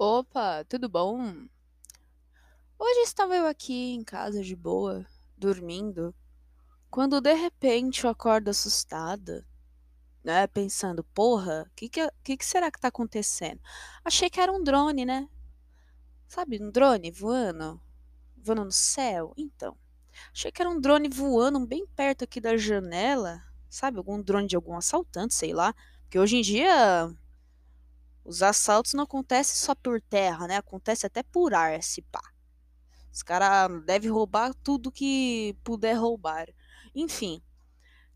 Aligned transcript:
Opa, 0.00 0.64
tudo 0.68 0.88
bom? 0.88 1.48
Hoje 2.78 3.00
estava 3.00 3.34
eu 3.34 3.48
aqui 3.48 3.94
em 3.94 4.04
casa 4.04 4.44
de 4.44 4.54
boa, 4.54 5.04
dormindo, 5.36 6.14
quando 6.88 7.20
de 7.20 7.34
repente 7.34 8.04
eu 8.04 8.10
acordo 8.10 8.48
assustada, 8.48 9.44
né? 10.22 10.46
Pensando, 10.46 11.02
porra, 11.02 11.66
o 11.68 11.74
que, 11.74 11.88
que, 11.88 12.08
que, 12.22 12.36
que 12.36 12.46
será 12.46 12.70
que 12.70 12.78
tá 12.78 12.86
acontecendo? 12.86 13.60
Achei 14.04 14.30
que 14.30 14.40
era 14.40 14.52
um 14.52 14.62
drone, 14.62 15.04
né? 15.04 15.28
Sabe, 16.28 16.62
um 16.62 16.70
drone 16.70 17.10
voando, 17.10 17.80
voando 18.36 18.66
no 18.66 18.72
céu? 18.72 19.34
Então, 19.36 19.76
achei 20.32 20.52
que 20.52 20.62
era 20.62 20.70
um 20.70 20.80
drone 20.80 21.08
voando 21.08 21.66
bem 21.66 21.84
perto 21.88 22.22
aqui 22.22 22.40
da 22.40 22.56
janela, 22.56 23.42
sabe? 23.68 23.98
Algum 23.98 24.22
drone 24.22 24.46
de 24.46 24.54
algum 24.54 24.76
assaltante, 24.76 25.34
sei 25.34 25.52
lá. 25.52 25.74
Porque 26.02 26.20
hoje 26.20 26.36
em 26.36 26.40
dia 26.40 27.12
os 28.28 28.42
assaltos 28.42 28.92
não 28.92 29.04
acontecem 29.04 29.56
só 29.56 29.74
por 29.74 30.02
terra, 30.02 30.46
né? 30.46 30.58
Acontece 30.58 31.06
até 31.06 31.22
por 31.22 31.54
ar, 31.54 31.82
se 31.82 32.02
pá. 32.02 32.20
Os 33.10 33.22
caras 33.22 33.82
devem 33.86 34.10
roubar 34.10 34.52
tudo 34.62 34.92
que 34.92 35.56
puder 35.64 35.94
roubar. 35.94 36.46
Enfim, 36.94 37.42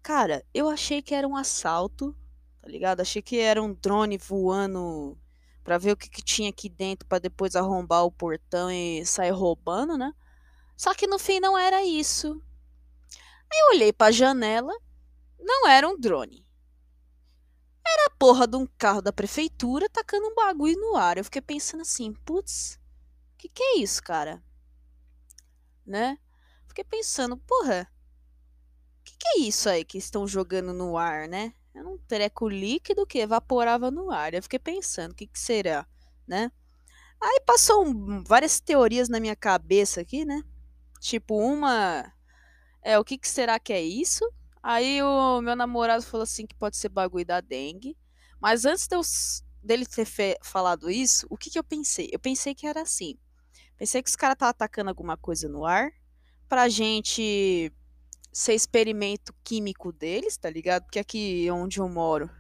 cara, 0.03 0.45
eu 0.53 0.69
achei 0.69 1.01
que 1.01 1.15
era 1.15 1.27
um 1.27 1.35
assalto, 1.35 2.15
tá 2.61 2.69
ligado? 2.69 3.01
Achei 3.01 3.23
que 3.23 3.39
era 3.39 3.63
um 3.63 3.73
drone 3.73 4.19
voando 4.19 5.19
pra 5.65 5.79
ver 5.79 5.93
o 5.93 5.97
que, 5.97 6.11
que 6.11 6.23
tinha 6.23 6.51
aqui 6.51 6.69
dentro 6.69 7.09
pra 7.09 7.19
depois 7.19 7.57
arrombar 7.57 8.05
o 8.05 8.13
portão 8.13 8.71
e 8.71 9.07
sair 9.07 9.31
roubando, 9.31 9.97
né? 9.97 10.13
Só 10.77 10.93
que 10.93 11.07
no 11.07 11.19
fim 11.19 11.41
não 11.41 11.57
era 11.57 11.83
isso. 11.83 12.39
Aí 13.51 13.59
eu 13.61 13.77
olhei 13.77 13.95
pra 13.95 14.11
janela, 14.11 14.75
não 15.41 15.67
era 15.67 15.89
um 15.89 15.99
drone. 15.99 16.45
Era 17.87 18.07
a 18.07 18.17
porra 18.19 18.47
de 18.47 18.57
um 18.57 18.67
carro 18.79 19.03
da 19.03 19.13
prefeitura 19.13 19.89
tacando 19.89 20.27
um 20.29 20.35
bagulho 20.35 20.79
no 20.79 20.97
ar. 20.97 21.19
Eu 21.19 21.25
fiquei 21.25 21.43
pensando 21.43 21.83
assim, 21.83 22.13
putz, 22.25 22.79
que 23.39 23.49
que 23.49 23.63
é 23.63 23.79
isso, 23.79 24.03
cara? 24.03 24.43
né? 25.87 26.19
Fiquei 26.67 26.85
pensando, 26.85 27.37
porra, 27.37 27.91
que, 29.05 29.17
que 29.19 29.29
é 29.29 29.41
isso 29.41 29.69
aí 29.69 29.85
que 29.85 29.99
estão 29.99 30.27
jogando 30.27 30.73
no 30.73 30.97
ar, 30.97 31.29
né? 31.29 31.53
Era 31.75 31.89
um 31.89 31.99
treco 31.99 32.49
líquido 32.49 33.07
que 33.07 33.19
evaporava 33.19 33.91
no 33.91 34.11
ar. 34.11 34.35
Eu 34.35 34.43
fiquei 34.43 34.59
pensando, 34.59 35.13
o 35.13 35.15
que, 35.15 35.27
que 35.27 35.39
será, 35.39 35.87
né? 36.27 36.51
Aí 37.21 37.41
passou 37.47 37.85
um, 37.87 38.23
várias 38.25 38.61
teorias 38.61 39.09
na 39.09 39.21
minha 39.21 39.37
cabeça 39.37 40.01
aqui, 40.01 40.25
né? 40.25 40.43
Tipo, 41.01 41.37
uma 41.37 42.13
é 42.83 42.99
o 42.99 43.05
que, 43.05 43.19
que 43.19 43.29
será 43.29 43.59
que 43.59 43.73
é 43.73 43.83
isso? 43.83 44.29
Aí 44.63 45.03
o 45.03 45.41
meu 45.41 45.57
namorado 45.57 46.03
falou 46.03 46.23
assim 46.23 46.47
que 46.47 46.55
pode 46.55 46.77
ser 46.77 46.89
bagulho 46.89 47.27
da 47.27 47.41
dengue. 47.41 47.97
Mas 48.41 48.65
antes 48.65 48.87
de 48.87 48.95
eu, 48.95 49.03
dele 49.63 49.87
ter 49.87 50.07
falado 50.43 50.91
isso, 50.91 51.27
o 51.31 51.37
que, 51.37 51.51
que 51.51 51.59
eu 51.59 51.65
pensei? 51.65 52.09
Eu 52.13 52.19
pensei 52.19 52.55
que 52.55 52.67
era 52.67 52.83
assim. 52.83 53.19
Pensei 53.77 54.03
que 54.03 54.09
os 54.09 54.17
caras 54.17 54.35
estavam 54.35 54.51
atacando 54.51 54.91
alguma 54.91 55.17
coisa 55.17 55.49
no 55.49 55.65
ar 55.65 55.91
pra 56.49 56.69
gente 56.69 57.73
ser 58.33 58.55
experimento 58.55 59.35
químico 59.45 59.93
deles, 59.93 60.37
tá 60.37 60.49
ligado? 60.49 60.85
Porque 60.85 60.99
aqui 60.99 61.51
onde 61.51 61.81
eu 61.81 61.89
moro 61.89 62.31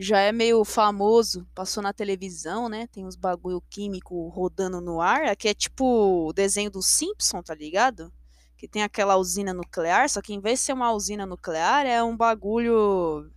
já 0.00 0.20
é 0.20 0.30
meio 0.30 0.64
famoso, 0.64 1.44
passou 1.52 1.82
na 1.82 1.92
televisão, 1.92 2.68
né? 2.68 2.86
Tem 2.86 3.04
uns 3.04 3.16
bagulho 3.16 3.60
químico 3.68 4.28
rodando 4.28 4.80
no 4.80 5.00
ar. 5.00 5.24
Aqui 5.24 5.48
é 5.48 5.54
tipo 5.54 6.28
o 6.28 6.32
desenho 6.32 6.70
do 6.70 6.80
Simpson, 6.80 7.42
tá 7.42 7.52
ligado? 7.52 8.12
Que 8.58 8.68
tem 8.68 8.82
aquela 8.82 9.16
usina 9.16 9.54
nuclear, 9.54 10.10
só 10.10 10.20
que 10.20 10.34
em 10.34 10.40
vez 10.40 10.58
de 10.58 10.66
ser 10.66 10.72
uma 10.74 10.92
usina 10.92 11.24
nuclear, 11.24 11.86
é 11.86 12.02
um 12.02 12.14
bagulho. 12.14 13.32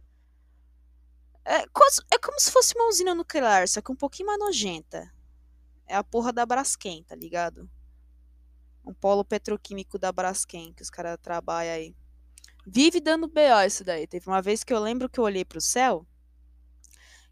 É, 1.45 1.61
é 1.61 2.17
como 2.19 2.39
se 2.39 2.51
fosse 2.51 2.75
uma 2.75 2.89
usina 2.89 3.15
nuclear, 3.15 3.67
só 3.69 3.81
que 3.81 3.91
um 3.91 3.95
pouquinho 3.95 4.27
mais 4.27 4.39
nojenta 4.39 5.09
é 5.91 5.95
a 5.95 6.03
porra 6.03 6.31
da 6.31 6.45
Braskem, 6.45 7.03
tá 7.03 7.15
ligado? 7.15 7.69
Um 8.85 8.93
polo 8.93 9.25
petroquímico 9.25 9.99
da 9.99 10.11
Braskem 10.11 10.73
que 10.73 10.81
os 10.81 10.89
caras 10.89 11.17
trabalham 11.21 11.75
aí. 11.75 11.93
Vive 12.65 13.01
dando 13.01 13.27
BO 13.27 13.65
isso 13.65 13.83
daí. 13.83 14.07
Teve 14.07 14.27
uma 14.27 14.41
vez 14.41 14.63
que 14.63 14.73
eu 14.73 14.79
lembro 14.79 15.09
que 15.09 15.19
eu 15.19 15.23
olhei 15.23 15.43
pro 15.43 15.59
céu. 15.59 16.07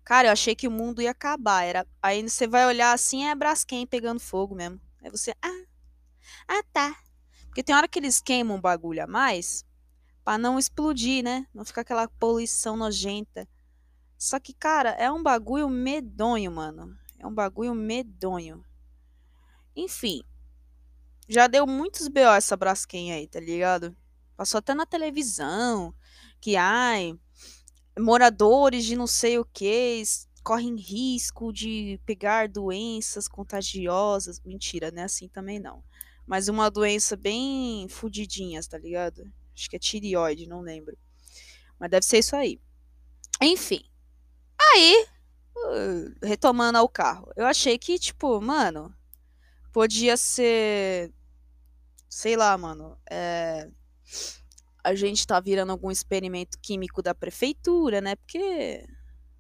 Cara, 0.04 0.28
eu 0.28 0.32
achei 0.32 0.56
que 0.56 0.68
o 0.68 0.72
mundo 0.72 1.02
ia 1.02 1.12
acabar. 1.12 1.64
Era... 1.64 1.88
Aí 2.02 2.22
você 2.28 2.48
vai 2.48 2.66
olhar 2.66 2.92
assim, 2.92 3.26
é 3.26 3.34
Braskem 3.34 3.88
pegando 3.88 4.20
fogo 4.20 4.56
mesmo. 4.56 4.82
Aí 5.02 5.10
você, 5.10 5.34
ah, 5.42 5.64
ah 6.48 6.64
tá. 6.74 6.98
Porque 7.50 7.64
tem 7.64 7.76
hora 7.76 7.88
que 7.88 8.00
eles 8.00 8.22
queimam 8.22 8.58
um 8.58 8.62
bagulho 8.62 9.04
a 9.04 9.08
mais 9.08 9.66
para 10.24 10.38
não 10.38 10.60
explodir, 10.60 11.24
né? 11.24 11.48
Não 11.54 11.66
ficar 11.66 11.82
aquela 11.82 12.08
poluição 12.08 12.78
nojenta. 12.78 13.48
Só 14.18 14.40
que, 14.40 14.54
cara, 14.54 14.92
é 14.92 15.12
um 15.12 15.24
bagulho 15.24 15.68
medonho, 15.68 16.52
mano. 16.52 16.96
É 17.18 17.26
um 17.26 17.34
bagulho 17.34 17.74
medonho. 17.74 18.64
Enfim. 19.76 20.22
Já 21.28 21.48
deu 21.48 21.66
muitos 21.66 22.08
BO 22.08 22.20
essa 22.20 22.56
Braskem 22.56 23.12
aí, 23.14 23.28
tá 23.28 23.40
ligado? 23.40 23.96
Passou 24.36 24.60
até 24.60 24.74
na 24.74 24.86
televisão. 24.86 25.94
Que, 26.40 26.56
ai, 26.56 27.18
moradores 27.98 28.86
de 28.86 28.96
não 28.96 29.08
sei 29.08 29.38
o 29.40 29.46
que 29.46 30.04
correm 30.44 30.76
risco 30.76 31.52
de 31.52 32.00
pegar 32.06 32.48
doenças 32.48 33.28
contagiosas. 33.28 34.40
Mentira, 34.42 34.92
né? 34.92 35.04
Assim 35.04 35.28
também 35.28 35.60
não. 35.60 35.84
Mas 36.30 36.48
uma 36.48 36.70
doença 36.70 37.18
bem 37.18 37.88
fudidinhas, 37.90 38.68
tá 38.68 38.78
ligado? 38.78 39.24
Acho 39.52 39.68
que 39.68 39.76
é 39.76 39.80
tireoide, 39.80 40.46
não 40.48 40.62
lembro. 40.62 40.96
Mas 41.80 41.90
deve 41.90 42.06
ser 42.06 42.20
isso 42.20 42.36
aí. 42.36 42.62
Enfim. 43.42 43.84
Aí, 44.62 45.08
retomando 46.22 46.78
ao 46.78 46.88
carro. 46.88 47.32
Eu 47.36 47.48
achei 47.48 47.80
que, 47.80 47.98
tipo, 47.98 48.40
mano, 48.40 48.96
podia 49.74 50.16
ser. 50.16 51.12
Sei 52.08 52.38
lá, 52.38 52.56
mano. 52.60 52.96
É, 53.10 53.68
a 54.84 54.94
gente 54.94 55.26
tá 55.26 55.40
virando 55.40 55.72
algum 55.72 55.90
experimento 55.90 56.60
químico 56.60 57.02
da 57.02 57.16
prefeitura, 57.16 58.02
né? 58.02 58.16
Porque. 58.16 58.86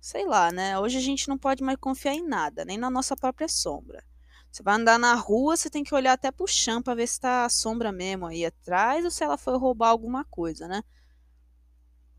Sei 0.02 0.26
lá, 0.26 0.52
né? 0.52 0.80
Hoje 0.80 0.98
a 0.98 1.02
gente 1.02 1.28
não 1.28 1.38
pode 1.38 1.64
mais 1.64 1.78
confiar 1.78 2.16
em 2.16 2.26
nada, 2.26 2.66
nem 2.66 2.80
na 2.80 2.90
nossa 2.90 3.16
própria 3.16 3.48
sombra. 3.48 4.04
Você 4.52 4.64
vai 4.64 4.76
andar 4.76 4.98
na 4.98 5.14
rua, 5.16 5.56
você 5.56 5.70
tem 5.70 5.84
que 5.84 5.94
olhar 5.94 6.14
até 6.14 6.32
pro 6.32 6.48
chão 6.48 6.82
pra 6.82 6.96
ver 6.96 7.08
se 7.08 7.20
tá 7.20 7.46
a 7.46 7.50
sombra 7.50 7.92
mesmo 7.92 8.26
aí 8.26 8.46
atrás 8.46 9.06
ou 9.06 9.12
se 9.12 9.24
ela 9.24 9.38
foi 9.38 9.58
roubar 9.58 9.90
alguma 9.90 10.26
coisa, 10.26 10.68
né? 10.68 10.84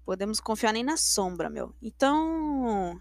Podemos 0.04 0.40
confiar 0.40 0.72
nem 0.72 0.84
na 0.84 0.96
sombra, 0.96 1.50
meu. 1.50 1.74
Então, 1.82 3.00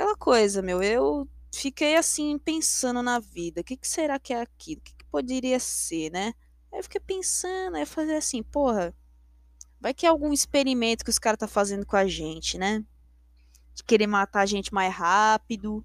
Aquela 0.00 0.16
coisa, 0.16 0.62
meu, 0.62 0.82
eu 0.82 1.28
fiquei 1.54 1.94
assim 1.94 2.38
pensando 2.38 3.02
na 3.02 3.18
vida, 3.18 3.60
o 3.60 3.64
que, 3.64 3.76
que 3.76 3.86
será 3.86 4.18
que 4.18 4.32
é 4.32 4.40
aquilo? 4.40 4.80
O 4.80 4.82
que, 4.82 4.94
que 4.94 5.04
poderia 5.04 5.60
ser, 5.60 6.10
né? 6.10 6.32
Aí 6.72 6.78
eu 6.78 6.82
fiquei 6.82 7.00
pensando, 7.00 7.74
aí 7.74 7.82
eu 7.82 7.86
falei 7.86 8.16
assim, 8.16 8.42
porra, 8.42 8.94
vai 9.78 9.92
que 9.92 10.06
é 10.06 10.08
algum 10.08 10.32
experimento 10.32 11.04
que 11.04 11.10
os 11.10 11.18
caras 11.18 11.38
tá 11.38 11.46
fazendo 11.46 11.84
com 11.84 11.96
a 11.96 12.06
gente, 12.06 12.56
né? 12.56 12.82
De 13.74 13.84
querer 13.84 14.06
matar 14.06 14.40
a 14.40 14.46
gente 14.46 14.72
mais 14.72 14.90
rápido, 14.94 15.84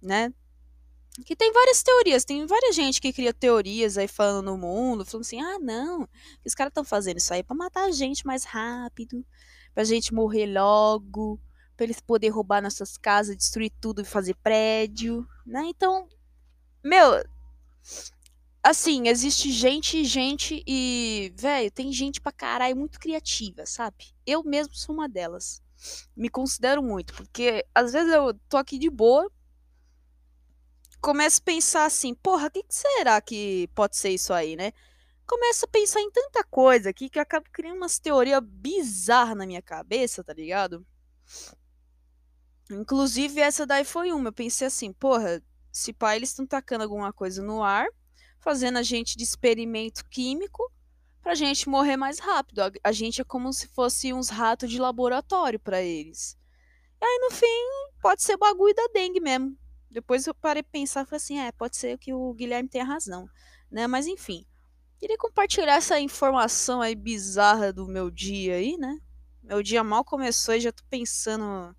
né? 0.00 0.32
Que 1.22 1.36
tem 1.36 1.52
várias 1.52 1.80
teorias, 1.82 2.24
tem 2.24 2.44
várias 2.44 2.74
gente 2.74 3.00
que 3.00 3.12
cria 3.12 3.32
teorias 3.32 3.96
aí 3.96 4.08
falando 4.08 4.46
no 4.46 4.58
mundo, 4.58 5.04
falando 5.04 5.24
assim, 5.24 5.40
ah 5.40 5.60
não, 5.60 6.08
os 6.44 6.54
caras 6.56 6.72
estão 6.72 6.82
fazendo 6.82 7.18
isso 7.18 7.32
aí 7.32 7.40
para 7.40 7.54
matar 7.54 7.84
a 7.84 7.92
gente 7.92 8.26
mais 8.26 8.44
rápido, 8.44 9.24
pra 9.72 9.84
gente 9.84 10.12
morrer 10.12 10.46
logo, 10.46 11.38
para 11.76 11.84
eles 11.84 12.00
poderem 12.00 12.34
roubar 12.34 12.60
nossas 12.60 12.96
casas, 12.96 13.36
destruir 13.36 13.72
tudo 13.80 14.02
e 14.02 14.04
fazer 14.04 14.34
prédio, 14.42 15.24
né? 15.46 15.62
Então, 15.66 16.08
meu, 16.82 17.24
assim, 18.60 19.06
existe 19.06 19.52
gente, 19.52 20.04
gente 20.04 20.64
e, 20.66 21.32
velho, 21.36 21.70
tem 21.70 21.92
gente 21.92 22.20
pra 22.20 22.32
caralho 22.32 22.76
muito 22.76 22.98
criativa, 22.98 23.64
sabe? 23.66 24.12
Eu 24.26 24.42
mesmo 24.42 24.74
sou 24.74 24.92
uma 24.92 25.08
delas. 25.08 25.62
Me 26.16 26.28
considero 26.28 26.82
muito, 26.82 27.14
porque 27.14 27.64
às 27.72 27.92
vezes 27.92 28.12
eu 28.12 28.34
tô 28.48 28.56
aqui 28.56 28.78
de 28.78 28.90
boa, 28.90 29.30
começo 31.04 31.38
a 31.38 31.44
pensar 31.44 31.84
assim, 31.84 32.14
porra, 32.14 32.46
o 32.46 32.50
que, 32.50 32.62
que 32.62 32.74
será 32.74 33.20
que 33.20 33.68
pode 33.74 33.94
ser 33.94 34.08
isso 34.08 34.32
aí, 34.32 34.56
né? 34.56 34.72
Começo 35.26 35.66
a 35.66 35.68
pensar 35.68 36.00
em 36.00 36.10
tanta 36.10 36.42
coisa 36.42 36.88
aqui 36.88 37.10
que 37.10 37.18
eu 37.18 37.22
acabo 37.22 37.46
criando 37.52 37.76
umas 37.76 37.98
teorias 37.98 38.40
bizarras 38.42 39.36
na 39.36 39.44
minha 39.44 39.60
cabeça, 39.60 40.24
tá 40.24 40.32
ligado? 40.32 40.86
Inclusive, 42.70 43.38
essa 43.38 43.66
daí 43.66 43.84
foi 43.84 44.12
uma. 44.12 44.28
Eu 44.28 44.32
pensei 44.32 44.66
assim, 44.66 44.94
porra, 44.94 45.42
se 45.70 45.92
pá, 45.92 46.16
eles 46.16 46.30
estão 46.30 46.46
tacando 46.46 46.84
alguma 46.84 47.12
coisa 47.12 47.42
no 47.42 47.62
ar, 47.62 47.86
fazendo 48.40 48.78
a 48.78 48.82
gente 48.82 49.14
de 49.14 49.24
experimento 49.24 50.06
químico 50.08 50.72
pra 51.20 51.34
gente 51.34 51.68
morrer 51.68 51.98
mais 51.98 52.18
rápido. 52.18 52.60
A, 52.60 52.72
a 52.82 52.92
gente 52.92 53.20
é 53.20 53.24
como 53.24 53.52
se 53.52 53.68
fosse 53.68 54.10
uns 54.14 54.30
ratos 54.30 54.70
de 54.70 54.78
laboratório 54.78 55.60
para 55.60 55.82
eles. 55.82 56.34
E 56.98 57.04
aí, 57.04 57.18
no 57.20 57.30
fim, 57.30 58.00
pode 58.00 58.22
ser 58.22 58.38
bagulho 58.38 58.74
da 58.74 58.86
dengue 58.94 59.20
mesmo. 59.20 59.54
Depois 59.94 60.26
eu 60.26 60.34
parei 60.34 60.60
pensar 60.60 61.04
falei 61.04 61.18
assim, 61.18 61.38
é, 61.38 61.52
pode 61.52 61.76
ser 61.76 61.96
que 61.98 62.12
o 62.12 62.34
Guilherme 62.34 62.68
tenha 62.68 62.84
razão, 62.84 63.30
né? 63.70 63.86
Mas 63.86 64.08
enfim, 64.08 64.44
queria 64.98 65.16
compartilhar 65.16 65.76
essa 65.76 66.00
informação 66.00 66.82
aí 66.82 66.96
bizarra 66.96 67.72
do 67.72 67.86
meu 67.86 68.10
dia 68.10 68.56
aí, 68.56 68.76
né? 68.76 68.98
Meu 69.40 69.62
dia 69.62 69.84
mal 69.84 70.04
começou 70.04 70.52
e 70.52 70.60
já 70.60 70.72
tô 70.72 70.82
pensando 70.90 71.76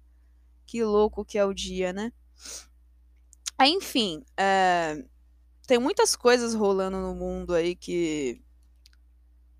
que 0.65 0.81
louco 0.81 1.25
que 1.25 1.37
é 1.37 1.43
o 1.43 1.53
dia, 1.53 1.91
né? 1.91 2.13
Aí, 3.57 3.71
enfim, 3.71 4.23
é, 4.37 5.03
tem 5.67 5.77
muitas 5.77 6.15
coisas 6.15 6.53
rolando 6.53 6.95
no 6.95 7.13
mundo 7.13 7.53
aí 7.53 7.75
que 7.75 8.41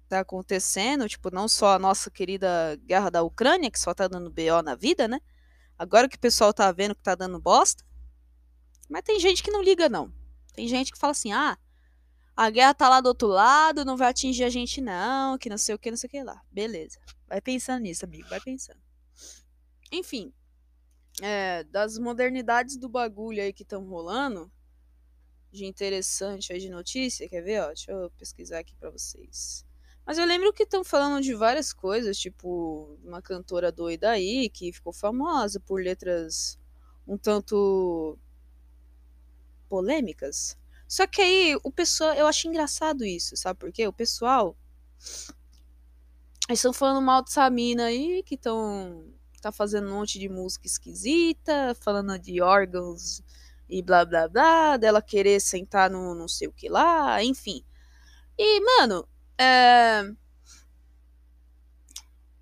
tá 0.07 0.21
acontecendo, 0.21 1.09
tipo, 1.09 1.29
não 1.29 1.49
só 1.49 1.73
a 1.73 1.79
nossa 1.79 2.09
querida 2.09 2.79
guerra 2.85 3.09
da 3.09 3.21
Ucrânia, 3.21 3.69
que 3.69 3.79
só 3.79 3.93
tá 3.93 4.07
dando 4.07 4.31
BO 4.31 4.61
na 4.63 4.75
vida, 4.75 5.09
né? 5.09 5.19
Agora 5.77 6.07
que 6.07 6.15
o 6.15 6.19
pessoal 6.19 6.53
tá 6.53 6.71
vendo 6.71 6.95
que 6.95 7.03
tá 7.03 7.15
dando 7.15 7.37
bosta. 7.37 7.83
Mas 8.89 9.03
tem 9.03 9.19
gente 9.19 9.43
que 9.43 9.51
não 9.51 9.61
liga, 9.61 9.89
não. 9.89 10.13
Tem 10.53 10.67
gente 10.67 10.91
que 10.91 10.97
fala 10.97 11.11
assim, 11.11 11.31
ah, 11.31 11.57
a 12.35 12.49
guerra 12.49 12.73
tá 12.73 12.89
lá 12.89 13.01
do 13.01 13.07
outro 13.07 13.27
lado, 13.27 13.85
não 13.85 13.97
vai 13.97 14.09
atingir 14.09 14.43
a 14.43 14.49
gente 14.49 14.81
não, 14.81 15.37
que 15.37 15.49
não 15.49 15.57
sei 15.57 15.75
o 15.75 15.79
que, 15.79 15.89
não 15.89 15.97
sei 15.97 16.07
o 16.07 16.11
que 16.11 16.23
lá. 16.23 16.41
Beleza. 16.51 16.99
Vai 17.27 17.41
pensando 17.41 17.81
nisso, 17.81 18.05
amigo, 18.05 18.27
vai 18.29 18.39
pensando. 18.39 18.79
Enfim, 19.91 20.33
é, 21.21 21.63
das 21.65 21.97
modernidades 21.97 22.77
do 22.77 22.89
bagulho 22.89 23.41
aí 23.41 23.53
que 23.53 23.63
estão 23.63 23.83
rolando, 23.85 24.51
de 25.51 25.65
interessante 25.65 26.51
aí 26.51 26.59
de 26.59 26.69
notícia, 26.69 27.29
quer 27.29 27.41
ver, 27.41 27.61
ó? 27.61 27.67
Deixa 27.67 27.91
eu 27.91 28.11
pesquisar 28.11 28.59
aqui 28.59 28.75
para 28.75 28.89
vocês. 28.89 29.65
Mas 30.05 30.17
eu 30.17 30.25
lembro 30.25 30.53
que 30.53 30.63
estão 30.63 30.83
falando 30.83 31.23
de 31.23 31.33
várias 31.33 31.73
coisas, 31.73 32.17
tipo 32.17 32.99
uma 33.03 33.21
cantora 33.21 33.71
doida 33.71 34.11
aí 34.11 34.49
que 34.49 34.71
ficou 34.71 34.93
famosa 34.93 35.59
por 35.59 35.81
letras 35.81 36.59
um 37.07 37.17
tanto 37.17 38.17
polêmicas. 39.69 40.57
Só 40.87 41.07
que 41.07 41.21
aí 41.21 41.57
o 41.63 41.71
pessoal, 41.71 42.13
eu 42.13 42.27
acho 42.27 42.47
engraçado 42.47 43.03
isso, 43.03 43.35
sabe 43.35 43.59
por 43.59 43.71
quê? 43.71 43.87
O 43.87 43.93
pessoal 43.93 44.55
eles 46.47 46.59
estão 46.59 46.73
falando 46.73 47.01
mal 47.03 47.23
dessa 47.23 47.49
mina 47.49 47.85
aí 47.85 48.21
que 48.23 48.35
estão 48.35 49.11
tá 49.41 49.51
fazendo 49.51 49.87
um 49.87 49.93
monte 49.93 50.19
de 50.19 50.29
música 50.29 50.65
esquisita, 50.67 51.75
falando 51.79 52.17
de 52.19 52.41
órgãos 52.41 53.21
e 53.69 53.81
blá 53.81 54.05
blá 54.05 54.27
blá, 54.27 54.77
dela 54.77 55.01
querer 55.01 55.39
sentar 55.39 55.89
no 55.89 56.15
não 56.15 56.27
sei 56.27 56.47
o 56.47 56.53
que 56.53 56.69
lá, 56.69 57.23
enfim. 57.23 57.63
E, 58.37 58.59
mano, 58.61 59.07
é... 59.37 60.03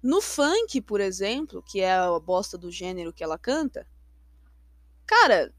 no 0.01 0.21
funk, 0.21 0.81
por 0.81 0.99
exemplo, 0.99 1.61
que 1.61 1.81
é 1.81 1.93
a 1.93 2.19
bosta 2.19 2.57
do 2.57 2.71
gênero 2.71 3.13
que 3.13 3.23
ela 3.23 3.37
canta, 3.37 3.87
cara, 5.05 5.53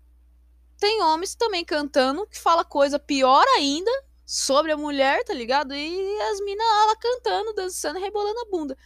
tem 0.85 1.01
homens 1.01 1.35
também 1.35 1.65
cantando 1.65 2.27
que 2.27 2.39
fala 2.39 2.63
coisa 2.63 2.99
pior 2.99 3.43
ainda 3.57 3.91
sobre 4.27 4.71
a 4.71 4.77
mulher, 4.77 5.25
tá 5.25 5.33
ligado? 5.33 5.75
E 5.75 6.21
as 6.25 6.41
minas 6.41 6.67
ela 6.67 6.95
cantando, 6.95 7.55
dançando, 7.55 7.99
rebolando 7.99 8.39
a 8.41 8.51
bunda. 8.51 8.77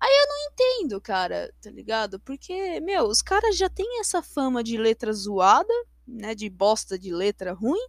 Aí 0.00 0.10
eu 0.10 0.28
não 0.28 0.36
entendo, 0.46 0.98
cara, 0.98 1.52
tá 1.60 1.70
ligado? 1.70 2.18
Porque, 2.20 2.80
meu, 2.80 3.04
os 3.04 3.20
caras 3.20 3.54
já 3.54 3.68
têm 3.68 4.00
essa 4.00 4.22
fama 4.22 4.64
de 4.64 4.78
letra 4.78 5.12
zoada, 5.12 5.74
né? 6.08 6.34
De 6.34 6.48
bosta 6.48 6.98
de 6.98 7.12
letra 7.12 7.52
ruim, 7.52 7.86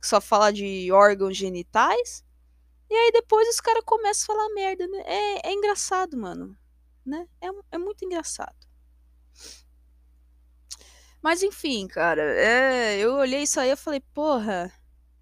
que 0.00 0.08
só 0.08 0.18
fala 0.18 0.50
de 0.50 0.90
órgãos 0.90 1.36
genitais. 1.36 2.24
E 2.88 2.94
aí 2.94 3.12
depois 3.12 3.46
os 3.50 3.60
caras 3.60 3.84
começam 3.84 4.34
a 4.34 4.38
falar 4.38 4.54
merda, 4.54 4.86
né? 4.86 5.02
É, 5.04 5.50
é 5.50 5.52
engraçado, 5.52 6.16
mano. 6.16 6.56
Né? 7.04 7.28
É, 7.38 7.48
é 7.72 7.76
muito 7.76 8.02
engraçado. 8.02 8.56
Mas 11.22 11.42
enfim, 11.42 11.86
cara, 11.88 12.22
é, 12.22 12.98
eu 12.98 13.14
olhei 13.14 13.42
isso 13.42 13.58
aí 13.60 13.70
e 13.70 13.76
falei, 13.76 14.00
porra, 14.14 14.72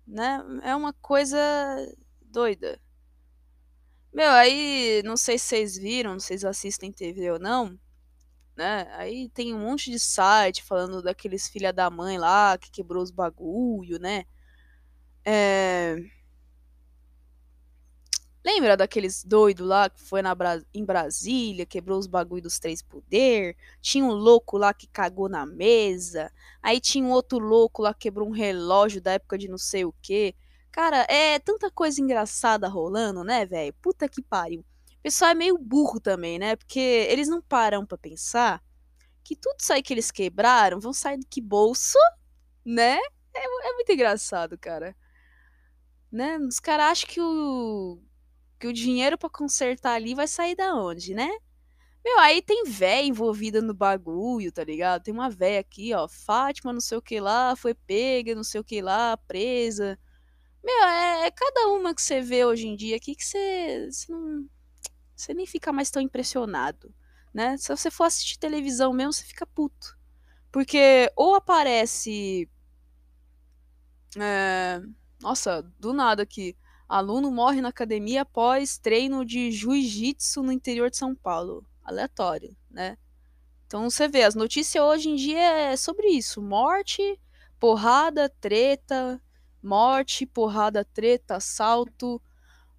né? 0.06 0.42
É 0.62 0.74
uma 0.74 0.92
coisa 0.92 1.38
doida. 2.20 2.80
Meu, 4.12 4.30
aí, 4.30 5.02
não 5.04 5.16
sei 5.16 5.38
se 5.38 5.46
vocês 5.46 5.76
viram, 5.76 6.18
se 6.18 6.46
assistem 6.46 6.90
TV 6.92 7.30
ou 7.32 7.38
não, 7.38 7.78
né? 8.56 8.88
Aí 8.92 9.28
tem 9.30 9.54
um 9.54 9.60
monte 9.60 9.90
de 9.90 9.98
site 10.00 10.62
falando 10.62 11.02
daqueles 11.02 11.48
filha 11.48 11.72
da 11.72 11.90
mãe 11.90 12.18
lá 12.18 12.56
que 12.58 12.70
quebrou 12.70 13.02
os 13.02 13.10
bagulho, 13.10 13.98
né? 13.98 14.24
É... 15.24 15.96
Lembra 18.46 18.76
daqueles 18.76 19.24
doidos 19.24 19.66
lá 19.66 19.90
que 19.90 20.00
foi 20.00 20.22
na 20.22 20.32
Bra 20.32 20.62
em 20.72 20.84
Brasília, 20.84 21.66
quebrou 21.66 21.98
os 21.98 22.06
bagulho 22.06 22.42
dos 22.42 22.60
três 22.60 22.80
poder? 22.80 23.56
Tinha 23.80 24.04
um 24.04 24.12
louco 24.12 24.56
lá 24.56 24.72
que 24.72 24.86
cagou 24.86 25.28
na 25.28 25.44
mesa. 25.44 26.32
Aí 26.62 26.80
tinha 26.80 27.04
um 27.04 27.10
outro 27.10 27.40
louco 27.40 27.82
lá 27.82 27.92
que 27.92 28.02
quebrou 28.02 28.28
um 28.28 28.30
relógio 28.30 29.00
da 29.00 29.14
época 29.14 29.36
de 29.36 29.48
não 29.48 29.58
sei 29.58 29.84
o 29.84 29.92
quê. 30.00 30.32
Cara, 30.70 31.04
é 31.10 31.40
tanta 31.40 31.72
coisa 31.72 32.00
engraçada 32.00 32.68
rolando, 32.68 33.24
né, 33.24 33.44
velho? 33.44 33.74
Puta 33.82 34.08
que 34.08 34.22
pariu. 34.22 34.60
O 34.60 35.02
pessoal 35.02 35.32
é 35.32 35.34
meio 35.34 35.58
burro 35.58 35.98
também, 35.98 36.38
né? 36.38 36.54
Porque 36.54 36.78
eles 36.78 37.26
não 37.26 37.42
param 37.42 37.84
para 37.84 37.98
pensar 37.98 38.62
que 39.24 39.34
tudo 39.34 39.56
isso 39.58 39.72
aí 39.72 39.82
que 39.82 39.92
eles 39.92 40.12
quebraram 40.12 40.78
vão 40.78 40.92
sair 40.92 41.18
do 41.18 41.26
que 41.26 41.40
bolso, 41.40 41.98
né? 42.64 42.96
É, 43.34 43.68
é 43.70 43.72
muito 43.72 43.90
engraçado, 43.90 44.56
cara. 44.56 44.94
Né? 46.12 46.38
Os 46.38 46.60
caras 46.60 46.92
acham 46.92 47.08
que 47.08 47.20
o 47.20 48.05
que 48.58 48.66
o 48.66 48.72
dinheiro 48.72 49.18
para 49.18 49.30
consertar 49.30 49.94
ali 49.94 50.14
vai 50.14 50.26
sair 50.26 50.54
da 50.54 50.74
onde, 50.74 51.14
né? 51.14 51.28
Meu, 52.04 52.20
aí 52.20 52.40
tem 52.40 52.64
véia 52.64 53.04
envolvida 53.04 53.60
no 53.60 53.74
bagulho, 53.74 54.52
tá 54.52 54.62
ligado? 54.64 55.02
Tem 55.02 55.12
uma 55.12 55.28
véia 55.28 55.60
aqui, 55.60 55.92
ó, 55.92 56.06
Fátima, 56.08 56.72
não 56.72 56.80
sei 56.80 56.96
o 56.98 57.02
que 57.02 57.18
lá, 57.20 57.56
foi 57.56 57.74
pega, 57.74 58.34
não 58.34 58.44
sei 58.44 58.60
o 58.60 58.64
que 58.64 58.80
lá, 58.80 59.16
presa. 59.16 59.98
Meu, 60.64 60.84
é, 60.84 61.26
é 61.26 61.30
cada 61.30 61.68
uma 61.68 61.94
que 61.94 62.02
você 62.02 62.20
vê 62.20 62.44
hoje 62.44 62.68
em 62.68 62.76
dia 62.76 62.96
aqui 62.96 63.14
que 63.14 63.24
você, 63.24 63.88
você 63.90 64.12
não. 64.12 64.48
Você 65.16 65.34
nem 65.34 65.46
fica 65.46 65.72
mais 65.72 65.90
tão 65.90 66.02
impressionado, 66.02 66.94
né? 67.34 67.56
Se 67.58 67.68
você 67.74 67.90
for 67.90 68.04
assistir 68.04 68.38
televisão 68.38 68.92
mesmo, 68.92 69.12
você 69.12 69.24
fica 69.24 69.46
puto. 69.46 69.98
Porque 70.52 71.10
ou 71.16 71.34
aparece. 71.34 72.48
É, 74.18 74.80
nossa, 75.20 75.62
do 75.78 75.92
nada 75.92 76.22
aqui 76.22 76.56
Aluno 76.88 77.30
morre 77.30 77.60
na 77.60 77.68
academia 77.68 78.22
após 78.22 78.78
treino 78.78 79.24
de 79.24 79.50
jiu-jitsu 79.50 80.42
no 80.42 80.52
interior 80.52 80.90
de 80.90 80.96
São 80.96 81.14
Paulo. 81.14 81.66
Aleatório, 81.82 82.56
né? 82.70 82.96
Então 83.66 83.88
você 83.90 84.06
vê, 84.06 84.22
as 84.22 84.34
notícias 84.34 84.82
hoje 84.82 85.08
em 85.08 85.16
dia 85.16 85.40
é 85.72 85.76
sobre 85.76 86.08
isso: 86.08 86.40
morte, 86.40 87.20
porrada, 87.58 88.28
treta, 88.40 89.20
morte, 89.62 90.24
porrada, 90.24 90.84
treta, 90.84 91.36
assalto, 91.36 92.22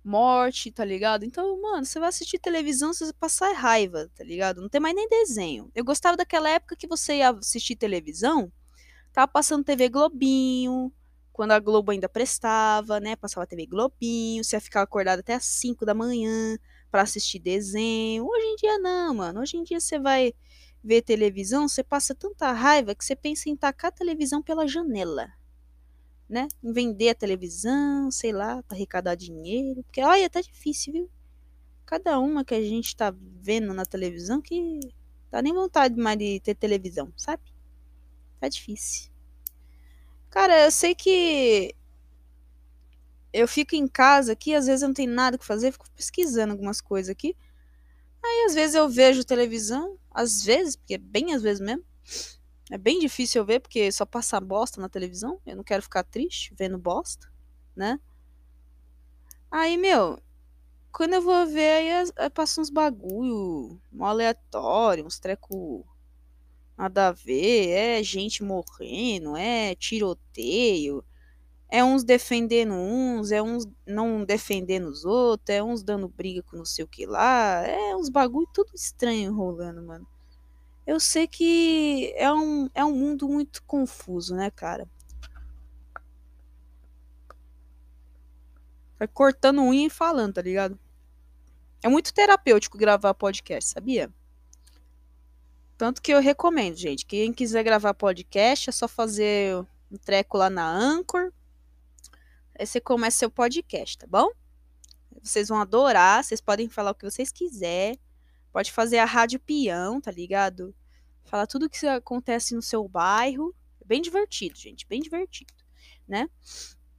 morte, 0.04 0.71
tá 0.71 0.86
ligado? 0.86 1.25
Então, 1.25 1.62
mano, 1.62 1.86
você 1.86 2.00
vai 2.00 2.09
assistir 2.09 2.39
televisão, 2.39 2.94
você 2.94 3.06
vai 3.06 3.13
passar 3.13 3.51
raiva, 3.54 4.09
tá 4.15 4.24
ligado? 4.24 4.62
Não 4.62 4.69
tem 4.69 4.80
mais 4.80 4.95
nem 4.95 5.07
desenho. 5.09 5.69
Eu 5.75 5.83
gostava 5.83 6.15
daquela 6.15 6.50
época 6.50 6.77
que 6.77 6.88
você 6.88 7.18
ia 7.18 7.31
assistir 7.31 7.75
televisão, 7.75 8.51
tava 9.12 9.27
passando 9.27 9.65
TV 9.65 9.89
Globinho, 9.89 10.92
quando 11.37 11.51
a 11.51 11.59
Globo 11.59 11.91
ainda 11.91 12.09
prestava, 12.09 12.99
né? 12.99 13.15
Passava 13.15 13.44
a 13.44 13.47
TV 13.47 13.67
Globinho, 13.67 14.44
você 14.44 14.56
ia 14.56 14.59
ficar 14.59 14.81
acordado 14.81 15.19
até 15.19 15.35
as 15.35 15.45
5 15.45 15.85
da 15.85 15.94
manhã 15.94 16.57
para 16.89 17.03
assistir 17.03 17.37
desenho. 17.37 18.25
Hoje 18.25 18.45
em 18.47 18.56
dia 18.56 18.79
não, 18.79 19.13
mano. 19.13 19.39
Hoje 19.41 19.56
em 19.56 19.63
dia 19.63 19.79
você 19.79 19.99
vai 19.99 20.33
ver 20.83 21.03
televisão, 21.03 21.69
você 21.69 21.83
passa 21.83 22.15
tanta 22.15 22.51
raiva 22.51 22.95
que 22.95 23.06
você 23.06 23.15
pensa 23.15 23.49
em 23.49 23.56
tacar 23.56 23.89
a 23.89 23.91
televisão 23.91 24.41
pela 24.41 24.67
janela. 24.67 25.31
Né? 26.27 26.47
Em 26.63 26.73
vender 26.73 27.09
a 27.09 27.15
televisão, 27.15 28.09
sei 28.09 28.31
lá, 28.31 28.63
para 28.63 28.75
arrecadar 28.75 29.13
dinheiro. 29.13 29.83
Porque, 29.83 30.01
olha, 30.01 30.27
tá 30.31 30.41
difícil, 30.41 30.91
viu? 30.91 31.09
Cada 31.85 32.17
uma 32.17 32.44
que 32.44 32.56
a 32.56 32.61
gente 32.61 32.95
tá 32.95 33.13
vendo 33.15 33.75
na 33.75 33.85
televisão 33.85 34.41
que 34.41 34.79
dá 35.29 35.39
nem 35.39 35.53
vontade 35.53 35.95
mais 35.95 36.17
de 36.17 36.39
ter 36.39 36.56
televisão, 36.56 37.13
sabe? 37.15 37.44
Tá 38.39 38.49
difícil. 38.49 39.11
Cara, 40.37 40.65
eu 40.65 40.69
sei 40.71 40.94
que 40.94 41.73
eu 43.33 43.47
fico 43.47 43.75
em 43.75 43.87
casa 43.87 44.33
aqui, 44.33 44.53
às 44.53 44.67
vezes 44.67 44.83
eu 44.83 44.89
não 44.89 44.94
tenho 44.94 45.11
nada 45.11 45.35
que 45.35 45.44
fazer, 45.44 45.71
fico 45.71 45.89
pesquisando 45.95 46.53
algumas 46.53 46.79
coisas 46.79 47.09
aqui. 47.09 47.35
Aí 48.23 48.45
às 48.45 48.53
vezes 48.53 48.75
eu 48.75 48.87
vejo 48.87 49.25
televisão, 49.25 49.97
às 50.11 50.44
vezes, 50.44 50.75
porque 50.75 50.94
é 50.94 50.99
bem 50.99 51.33
às 51.33 51.41
vezes 51.41 51.59
mesmo. 51.59 51.83
É 52.69 52.77
bem 52.77 52.99
difícil 52.99 53.41
eu 53.41 53.47
ver, 53.47 53.61
porque 53.61 53.91
só 53.91 54.06
passa 54.06 54.39
bosta 54.39 54.79
na 54.79 54.87
televisão. 54.87 55.41
Eu 55.44 55.56
não 55.56 55.63
quero 55.63 55.81
ficar 55.81 56.03
triste 56.03 56.53
vendo 56.56 56.77
bosta, 56.77 57.27
né? 57.75 57.99
Aí, 59.49 59.75
meu, 59.75 60.21
quando 60.91 61.13
eu 61.13 61.21
vou 61.23 61.47
ver, 61.47 61.77
aí, 61.99 62.11
aí 62.15 62.29
passa 62.29 62.61
uns 62.61 62.69
bagulho 62.69 63.81
um 63.91 64.06
aleatório, 64.06 65.03
uns 65.03 65.17
treco 65.17 65.83
nada 66.78 67.07
a 67.07 67.12
ver, 67.12 67.69
é 67.69 68.04
gente 68.04 68.44
morrendo, 68.44 69.36
é 69.36 69.74
tiroteio, 69.76 71.04
é 71.69 71.84
uns 71.84 72.04
defendendo 72.04 72.74
uns, 72.74 73.31
é 73.31 73.42
uns 73.42 73.68
não 73.86 74.24
defendendo 74.24 74.88
os 74.88 75.04
outros, 75.04 75.50
é 75.50 75.64
uns 75.64 75.84
dando 75.84 76.07
briga 76.07 76.44
com 76.44 76.57
não 76.57 76.66
sei 76.66 76.86
o 76.86 76.88
que 76.88 77.06
lá, 77.06 77.66
é 77.66 77.96
uns 77.96 78.10
bagulho 78.10 78.48
tudo 78.54 78.72
estranho 78.76 79.34
rolando, 79.36 79.81
mano. 79.84 80.07
Eu 80.86 81.00
sei 81.00 81.28
que 81.28 82.14
é 82.16 82.31
um, 82.31 82.69
é 82.74 82.86
um 82.86 82.94
mundo 82.96 83.28
muito 83.28 83.62
confuso, 83.64 84.36
né, 84.36 84.50
cara? 84.50 84.88
Vai 88.98 89.07
cortando 89.07 89.62
unha 89.62 89.88
e 89.88 89.90
falando, 89.90 90.36
tá 90.36 90.42
ligado? 90.42 90.80
É 91.84 91.90
muito 91.90 92.14
terapêutico 92.14 92.78
gravar 92.78 93.14
podcast, 93.14 93.72
sabia? 93.72 94.12
Tanto 95.78 96.02
que 96.02 96.12
eu 96.12 96.19
recomendo, 96.19 96.76
gente. 96.76 97.06
Quem 97.06 97.31
quiser 97.31 97.64
gravar 97.64 97.94
podcast 97.94 98.69
é 98.69 98.74
só 98.74 98.88
fazer 98.88 99.56
um 99.92 99.98
treco 99.98 100.36
lá 100.36 100.50
na 100.50 100.68
Anchor. 100.68 101.31
Aí 102.57 102.66
você 102.66 102.81
começa 102.81 103.19
seu 103.19 103.30
podcast, 103.30 104.00
tá 104.00 104.07
bom? 104.07 104.28
Vocês 105.22 105.50
vão 105.50 105.62
adorar, 105.62 106.24
vocês 106.24 106.42
podem 106.42 106.68
falar 106.68 106.92
o 106.92 106.96
que 106.96 107.06
vocês 107.06 107.31
quiserem. 107.31 108.00
Pode 108.52 108.72
fazer 108.72 108.98
a 108.98 109.06
rádio 109.06 109.40
peão, 109.40 110.02
tá 110.02 110.10
ligado? 110.10 110.74
Falar 111.26 111.46
tudo 111.46 111.69
que 111.69 111.86
acontece 111.86 112.56
no 112.56 112.62
seu 112.62 112.88
bairro. 112.88 113.54
É 113.80 113.86
bem 113.86 114.02
divertido, 114.02 114.57
gente, 114.57 114.88
bem 114.88 115.00
divertido, 115.00 115.54
né? 116.07 116.28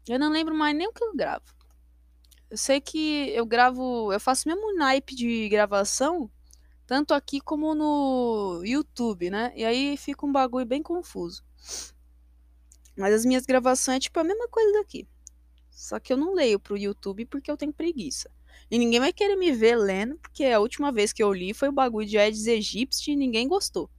Eu 0.07 0.21
não 0.21 0.31
lembro 0.31 0.55
mais 0.55 0.77
nem 0.77 0.87
o 0.87 0.93
que 0.93 1.03
eu 1.03 1.17
gravo. 1.17 1.45
Eu 2.49 2.57
sei 2.57 2.81
que 2.81 3.31
eu 3.31 3.45
gravo, 3.45 4.13
eu 4.13 4.21
faço 4.21 4.49
mesmo 4.49 4.75
naipe 4.77 5.17
de 5.17 5.49
gravação, 5.49 6.31
tanto 6.89 7.13
aqui 7.13 7.39
como 7.39 7.75
no 7.75 8.63
YouTube, 8.65 9.29
né? 9.29 9.53
E 9.55 9.63
aí 9.63 9.95
fica 9.99 10.25
um 10.25 10.33
bagulho 10.33 10.65
bem 10.65 10.83
confuso. 10.83 11.45
Mas 12.97 13.13
as 13.13 13.27
minhas 13.27 13.45
gravações 13.45 13.99
é 13.99 14.01
tipo 14.01 14.19
a 14.19 14.25
mesma 14.25 14.49
coisa 14.49 14.73
daqui. 14.73 15.07
Só 15.71 16.01
que 16.01 16.11
eu 16.11 16.17
não 16.17 16.33
leio 16.33 16.59
pro 16.59 16.79
YouTube 16.79 17.27
porque 17.27 17.51
eu 17.51 17.59
tenho 17.59 17.75
preguiça. 17.75 18.31
E 18.71 18.79
ninguém 18.79 19.01
vai 19.01 19.13
querer 19.13 19.37
me 19.37 19.53
ver 19.53 19.77
lendo, 19.77 20.17
porque 20.17 20.47
a 20.47 20.61
última 20.61 20.91
vez 20.91 21.13
que 21.13 21.23
eu 21.23 21.31
li 21.31 21.53
foi 21.53 21.69
o 21.69 21.73
bagulho 21.73 22.07
de 22.07 22.17
Aedes 22.17 22.49
aegypti 22.49 23.11
e 23.11 23.17
ninguém 23.17 23.47
gostou. 23.47 23.91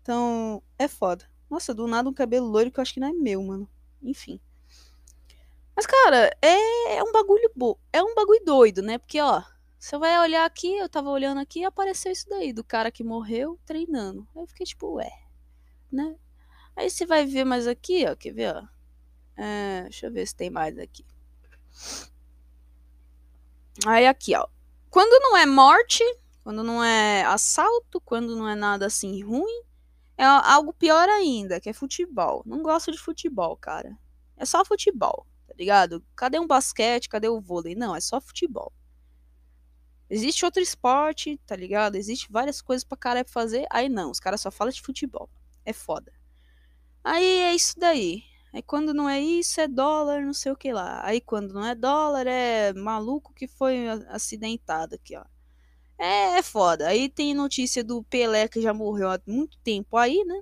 Então, 0.00 0.62
é 0.78 0.86
foda. 0.86 1.28
Nossa, 1.50 1.74
do 1.74 1.88
nada 1.88 2.08
um 2.08 2.14
cabelo 2.14 2.46
loiro 2.46 2.70
que 2.70 2.78
eu 2.78 2.82
acho 2.82 2.94
que 2.94 3.00
não 3.00 3.08
é 3.08 3.12
meu, 3.12 3.42
mano. 3.42 3.68
Enfim. 4.00 4.40
Mas, 5.74 5.86
cara, 5.86 6.36
é, 6.40 6.98
é 6.98 7.02
um 7.02 7.10
bagulho 7.10 7.50
bo... 7.56 7.76
é 7.92 8.00
um 8.00 8.14
bagulho 8.14 8.44
doido, 8.44 8.80
né? 8.80 8.96
Porque, 8.96 9.20
ó, 9.20 9.42
você 9.80 9.96
vai 9.96 10.20
olhar 10.20 10.44
aqui, 10.44 10.76
eu 10.76 10.90
tava 10.90 11.08
olhando 11.08 11.40
aqui 11.40 11.60
e 11.60 11.64
apareceu 11.64 12.12
isso 12.12 12.28
daí, 12.28 12.52
do 12.52 12.62
cara 12.62 12.92
que 12.92 13.02
morreu 13.02 13.58
treinando. 13.64 14.28
Aí 14.36 14.42
eu 14.42 14.46
fiquei 14.46 14.66
tipo, 14.66 14.96
ué, 14.96 15.10
né? 15.90 16.16
Aí 16.76 16.90
você 16.90 17.06
vai 17.06 17.24
ver 17.24 17.44
mais 17.44 17.66
aqui, 17.66 18.04
ó, 18.06 18.14
quer 18.14 18.32
ver, 18.32 18.54
ó? 18.54 18.62
É, 19.42 19.84
deixa 19.84 20.06
eu 20.06 20.12
ver 20.12 20.26
se 20.26 20.36
tem 20.36 20.50
mais 20.50 20.78
aqui. 20.78 21.02
Aí 23.86 24.06
aqui, 24.06 24.36
ó. 24.36 24.46
Quando 24.90 25.18
não 25.22 25.34
é 25.34 25.46
morte, 25.46 26.04
quando 26.44 26.62
não 26.62 26.84
é 26.84 27.22
assalto, 27.24 28.02
quando 28.02 28.36
não 28.36 28.46
é 28.46 28.54
nada 28.54 28.84
assim 28.84 29.22
ruim, 29.22 29.62
é 30.18 30.24
algo 30.24 30.74
pior 30.74 31.08
ainda, 31.08 31.58
que 31.58 31.70
é 31.70 31.72
futebol. 31.72 32.42
Não 32.44 32.62
gosto 32.62 32.92
de 32.92 32.98
futebol, 32.98 33.56
cara. 33.56 33.98
É 34.36 34.44
só 34.44 34.62
futebol, 34.62 35.26
tá 35.48 35.54
ligado? 35.56 36.04
Cadê 36.14 36.38
um 36.38 36.46
basquete? 36.46 37.08
Cadê 37.08 37.30
o 37.30 37.40
vôlei? 37.40 37.74
Não, 37.74 37.96
é 37.96 38.00
só 38.00 38.20
futebol. 38.20 38.70
Existe 40.10 40.44
outro 40.44 40.60
esporte, 40.60 41.38
tá 41.46 41.54
ligado? 41.54 41.94
Existe 41.94 42.26
várias 42.30 42.60
coisas 42.60 42.82
pra 42.82 42.98
cara 42.98 43.24
fazer. 43.24 43.64
Aí 43.70 43.88
não, 43.88 44.10
os 44.10 44.18
caras 44.18 44.40
só 44.40 44.50
falam 44.50 44.72
de 44.72 44.82
futebol. 44.82 45.30
É 45.64 45.72
foda. 45.72 46.12
Aí 47.04 47.24
é 47.24 47.54
isso 47.54 47.78
daí. 47.78 48.24
Aí 48.52 48.62
quando 48.62 48.92
não 48.92 49.08
é 49.08 49.20
isso, 49.20 49.60
é 49.60 49.68
dólar, 49.68 50.22
não 50.22 50.32
sei 50.34 50.50
o 50.50 50.56
que 50.56 50.72
lá. 50.72 51.00
Aí 51.04 51.20
quando 51.20 51.54
não 51.54 51.64
é 51.64 51.74
dólar, 51.76 52.26
é 52.26 52.72
maluco 52.72 53.32
que 53.32 53.46
foi 53.46 53.88
acidentado 54.08 54.96
aqui, 54.96 55.16
ó. 55.16 55.24
É, 55.96 56.38
é 56.38 56.42
foda. 56.42 56.88
Aí 56.88 57.08
tem 57.08 57.32
notícia 57.34 57.84
do 57.84 58.02
Pelé 58.04 58.48
que 58.48 58.60
já 58.60 58.74
morreu 58.74 59.10
há 59.10 59.20
muito 59.26 59.58
tempo 59.58 59.96
aí, 59.96 60.24
né? 60.24 60.40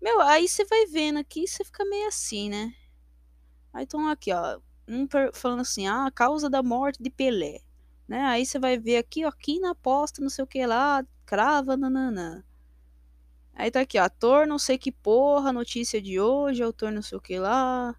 Meu, 0.00 0.20
aí 0.20 0.48
você 0.48 0.64
vai 0.64 0.86
vendo 0.86 1.18
aqui 1.18 1.46
você 1.46 1.64
fica 1.64 1.84
meio 1.84 2.06
assim, 2.08 2.48
né? 2.48 2.72
Aí 3.72 3.84
estão 3.84 4.08
aqui, 4.08 4.32
ó. 4.32 4.60
Um 4.88 5.08
falando 5.32 5.60
assim, 5.60 5.86
ah, 5.86 6.06
a 6.06 6.10
causa 6.10 6.48
da 6.50 6.62
morte 6.62 7.02
de 7.02 7.10
Pelé. 7.10 7.60
Né? 8.10 8.22
Aí 8.22 8.44
você 8.44 8.58
vai 8.58 8.76
ver 8.76 8.96
aqui, 8.96 9.24
ó, 9.24 9.28
aqui 9.28 9.60
na 9.60 9.70
aposta, 9.70 10.20
não 10.20 10.28
sei 10.28 10.42
o 10.42 10.46
que 10.46 10.66
lá, 10.66 11.06
crava, 11.24 11.76
nananã. 11.76 12.42
Aí 13.54 13.70
tá 13.70 13.82
aqui, 13.82 14.00
ó, 14.00 14.02
ator 14.02 14.48
não 14.48 14.58
sei 14.58 14.76
que 14.76 14.90
porra, 14.90 15.52
notícia 15.52 16.02
de 16.02 16.18
hoje, 16.18 16.60
autor 16.60 16.90
não 16.90 17.02
sei 17.02 17.16
o 17.16 17.20
que 17.20 17.38
lá, 17.38 17.94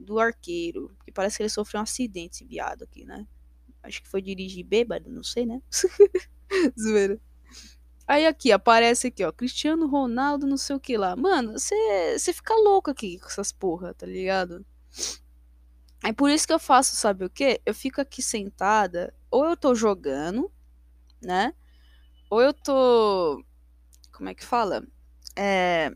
do 0.00 0.18
arqueiro. 0.18 0.96
Que 1.04 1.12
parece 1.12 1.36
que 1.36 1.42
ele 1.42 1.50
sofreu 1.50 1.80
um 1.80 1.82
acidente, 1.82 2.36
esse 2.36 2.46
viado 2.46 2.84
aqui, 2.84 3.04
né? 3.04 3.26
Acho 3.82 4.02
que 4.02 4.08
foi 4.08 4.22
dirigir 4.22 4.64
bêbado, 4.64 5.10
não 5.10 5.22
sei, 5.22 5.44
né? 5.44 5.60
Zoeira. 6.80 7.20
Aí 8.08 8.26
aqui, 8.26 8.50
aparece 8.50 9.08
aqui, 9.08 9.22
ó, 9.22 9.30
Cristiano 9.30 9.86
Ronaldo 9.86 10.46
não 10.46 10.56
sei 10.56 10.76
o 10.76 10.80
que 10.80 10.96
lá. 10.96 11.14
Mano, 11.14 11.58
você 11.58 12.32
fica 12.32 12.54
louco 12.54 12.90
aqui 12.90 13.18
com 13.18 13.26
essas 13.26 13.52
porra, 13.52 13.92
tá 13.92 14.06
ligado? 14.06 14.64
É 16.02 16.12
por 16.12 16.30
isso 16.30 16.46
que 16.46 16.52
eu 16.52 16.58
faço, 16.58 16.94
sabe 16.94 17.24
o 17.24 17.28
que? 17.30 17.60
Eu 17.66 17.74
fico 17.74 18.00
aqui 18.00 18.22
sentada, 18.22 19.12
ou 19.36 19.44
eu 19.44 19.56
tô 19.56 19.74
jogando, 19.74 20.50
né? 21.20 21.52
Ou 22.30 22.40
eu 22.40 22.54
tô 22.54 23.44
como 24.12 24.30
é 24.30 24.34
que 24.34 24.44
fala? 24.44 24.82
É, 25.36 25.94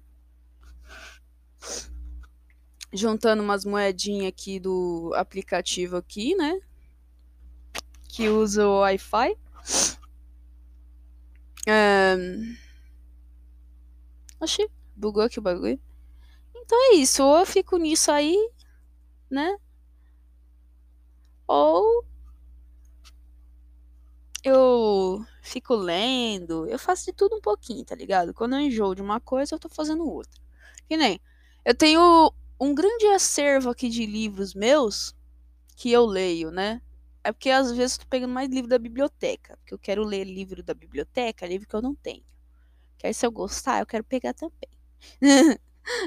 juntando 2.92 3.42
umas 3.42 3.64
moedinhas 3.64 4.28
aqui 4.28 4.60
do 4.60 5.12
aplicativo 5.14 5.96
aqui, 5.96 6.34
né? 6.34 6.60
Que 8.08 8.28
usa 8.28 8.66
o 8.66 8.80
Wi-Fi. 8.80 9.38
É... 11.66 12.16
Oxi, 14.38 14.68
bugou 14.94 15.22
aqui 15.22 15.38
o 15.38 15.42
bagulho. 15.42 15.80
Então 16.54 16.92
é 16.92 16.96
isso, 16.96 17.22
ou 17.24 17.38
eu 17.38 17.46
fico 17.46 17.78
nisso 17.78 18.10
aí, 18.12 18.50
né? 19.30 19.56
Ou 21.46 22.04
eu 24.44 25.24
fico 25.50 25.74
lendo, 25.74 26.66
eu 26.68 26.78
faço 26.78 27.06
de 27.06 27.12
tudo 27.12 27.36
um 27.36 27.40
pouquinho, 27.40 27.84
tá 27.84 27.94
ligado? 27.94 28.32
Quando 28.32 28.54
eu 28.54 28.60
enjoo 28.60 28.94
de 28.94 29.02
uma 29.02 29.20
coisa, 29.20 29.54
eu 29.54 29.58
tô 29.58 29.68
fazendo 29.68 30.08
outra. 30.08 30.40
Que 30.88 30.96
nem, 30.96 31.20
eu 31.64 31.74
tenho 31.74 32.32
um 32.60 32.74
grande 32.74 33.06
acervo 33.08 33.70
aqui 33.70 33.88
de 33.88 34.06
livros 34.06 34.54
meus 34.54 35.14
que 35.76 35.90
eu 35.90 36.06
leio, 36.06 36.50
né? 36.50 36.80
É 37.24 37.32
porque 37.32 37.50
às 37.50 37.72
vezes 37.72 37.96
eu 37.96 38.04
tô 38.04 38.08
pegando 38.08 38.32
mais 38.32 38.48
livro 38.48 38.68
da 38.68 38.78
biblioteca, 38.78 39.56
porque 39.58 39.74
eu 39.74 39.78
quero 39.78 40.04
ler 40.04 40.24
livro 40.24 40.62
da 40.62 40.74
biblioteca, 40.74 41.46
livro 41.46 41.66
que 41.68 41.74
eu 41.74 41.82
não 41.82 41.94
tenho. 41.94 42.24
Que 42.98 43.06
aí 43.06 43.14
se 43.14 43.26
eu 43.26 43.32
gostar, 43.32 43.80
eu 43.80 43.86
quero 43.86 44.04
pegar 44.04 44.34
também. 44.34 44.70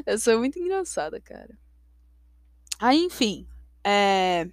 eu 0.05 0.19
sou 0.19 0.39
muito 0.39 0.59
engraçada, 0.59 1.19
cara. 1.19 1.57
Aí, 2.79 2.97
enfim, 2.97 3.47
é 3.83 4.47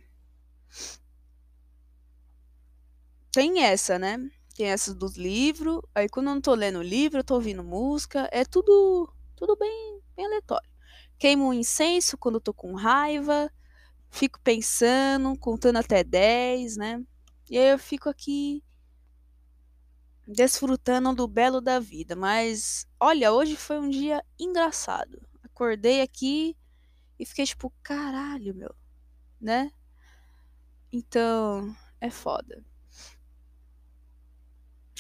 tem 3.33 3.63
essa, 3.63 3.99
né? 3.99 4.31
Tem 4.61 4.69
essa 4.69 4.95
dos 4.95 5.17
livros. 5.17 5.81
Aí 5.95 6.07
quando 6.07 6.27
eu 6.27 6.35
não 6.35 6.41
tô 6.43 6.53
lendo 6.53 6.83
livro, 6.83 7.21
eu 7.21 7.25
tô 7.25 7.37
ouvindo 7.37 7.65
música. 7.65 8.29
É 8.31 8.45
tudo, 8.45 9.11
tudo 9.35 9.57
bem, 9.57 10.03
bem 10.15 10.27
aleatório. 10.27 10.69
Queimo 11.19 11.49
um 11.49 11.55
incenso 11.55 12.19
quando 12.19 12.35
eu 12.35 12.41
tô 12.43 12.53
com 12.53 12.75
raiva. 12.75 13.51
Fico 14.11 14.39
pensando, 14.43 15.35
contando 15.39 15.79
até 15.79 16.05
10, 16.05 16.77
né? 16.77 17.03
E 17.49 17.57
aí 17.57 17.71
eu 17.71 17.79
fico 17.79 18.11
aqui 18.11 18.63
desfrutando 20.29 21.15
do 21.15 21.27
belo 21.27 21.63
da 21.63 21.81
vida. 21.81 22.15
Mas, 22.15 22.87
olha, 23.01 23.33
hoje 23.33 23.57
foi 23.57 23.79
um 23.79 23.89
dia 23.89 24.23
engraçado. 24.39 25.27
Acordei 25.43 26.03
aqui 26.03 26.55
e 27.19 27.25
fiquei 27.25 27.47
tipo, 27.47 27.73
caralho, 27.83 28.55
meu, 28.55 28.75
né? 29.41 29.73
Então, 30.93 31.75
é 31.99 32.11
foda. 32.11 32.63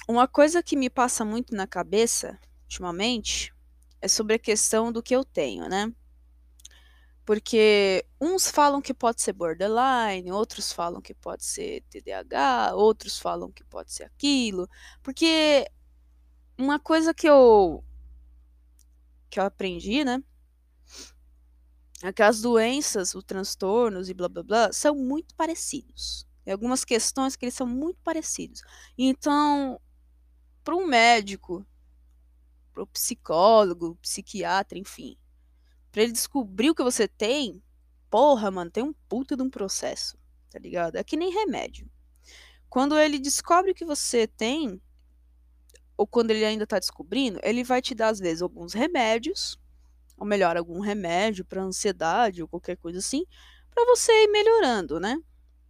Uma 0.09 0.27
coisa 0.27 0.63
que 0.63 0.77
me 0.77 0.91
passa 0.91 1.25
muito 1.25 1.55
na 1.55 1.67
cabeça 1.67 2.39
ultimamente 2.65 3.55
é 4.01 4.09
sobre 4.09 4.35
a 4.35 4.39
questão 4.39 4.91
do 4.93 5.03
que 5.03 5.15
eu 5.15 5.25
tenho, 5.25 5.69
né? 5.69 5.93
Porque 7.25 8.05
uns 8.21 8.51
falam 8.51 8.81
que 8.83 8.93
pode 8.93 9.23
ser 9.23 9.33
borderline, 9.33 10.33
outros 10.33 10.73
falam 10.73 11.01
que 11.01 11.15
pode 11.15 11.45
ser 11.45 11.83
TDAH, 11.91 12.75
outros 12.75 13.19
falam 13.19 13.53
que 13.53 13.63
pode 13.63 13.93
ser 13.93 14.05
aquilo. 14.05 14.69
Porque 15.03 15.71
uma 16.59 16.79
coisa 16.79 17.15
que 17.15 17.29
eu 17.29 17.85
que 19.31 19.39
eu 19.39 19.45
aprendi, 19.45 20.05
né? 20.05 20.23
É 22.03 22.13
que 22.13 22.23
as 22.23 22.41
doenças, 22.41 23.15
os 23.15 23.23
transtornos 23.25 24.09
e 24.09 24.15
blá 24.15 24.29
blá 24.29 24.43
blá 24.43 24.73
são 24.73 24.95
muito 24.95 25.35
parecidos. 25.35 26.27
Tem 26.45 26.53
algumas 26.53 26.85
questões 26.85 27.37
que 27.37 27.45
eles 27.45 27.55
são 27.55 27.67
muito 27.67 27.99
parecidos. 28.03 28.63
Então, 28.97 29.79
para 30.63 30.77
um 30.77 30.87
médico, 30.87 31.67
para 32.73 32.83
o 32.83 32.87
psicólogo, 32.87 33.97
psiquiatra, 33.97 34.79
enfim, 34.79 35.17
para 35.91 36.03
ele 36.03 36.13
descobrir 36.13 36.71
o 36.71 36.75
que 36.75 36.83
você 36.83 37.09
tem, 37.09 37.63
porra, 38.09 38.51
mano, 38.51 38.71
tem 38.71 38.83
um 38.85 38.93
puta 39.09 39.37
de 39.37 39.43
um 39.43 39.51
processo, 39.51 40.17
tá 40.51 40.59
ligado? 40.59 40.97
É 40.97 41.05
que 41.05 41.17
nem 41.17 41.33
remédio. 41.33 41.91
Quando 42.69 42.99
ele 42.99 43.19
descobre 43.19 43.73
o 43.73 43.75
que 43.75 43.85
você 43.85 44.27
tem, 44.27 44.81
ou 45.97 46.07
quando 46.07 46.31
ele 46.31 46.45
ainda 46.45 46.67
tá 46.67 46.79
descobrindo, 46.79 47.41
ele 47.43 47.65
vai 47.65 47.83
te 47.83 47.95
dar, 47.95 48.09
às 48.09 48.19
vezes, 48.19 48.43
alguns 48.43 48.73
remédios, 48.73 49.59
ou 50.17 50.27
melhor, 50.27 50.57
algum 50.57 50.81
remédio 50.81 51.45
para 51.45 51.63
ansiedade 51.63 52.43
ou 52.43 52.49
qualquer 52.49 52.77
coisa 52.77 52.99
assim, 52.99 53.25
para 53.71 53.85
você 53.85 54.13
ir 54.25 54.29
melhorando, 54.29 55.01
né? 55.01 55.19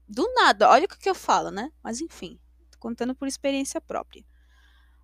Do 0.09 0.29
nada, 0.35 0.69
olha 0.69 0.87
o 0.87 0.89
que 0.89 1.09
eu 1.09 1.15
falo, 1.15 1.51
né? 1.51 1.71
Mas 1.83 2.01
enfim, 2.01 2.39
tô 2.71 2.79
contando 2.79 3.15
por 3.15 3.29
experiência 3.29 3.81
própria. 3.81 4.25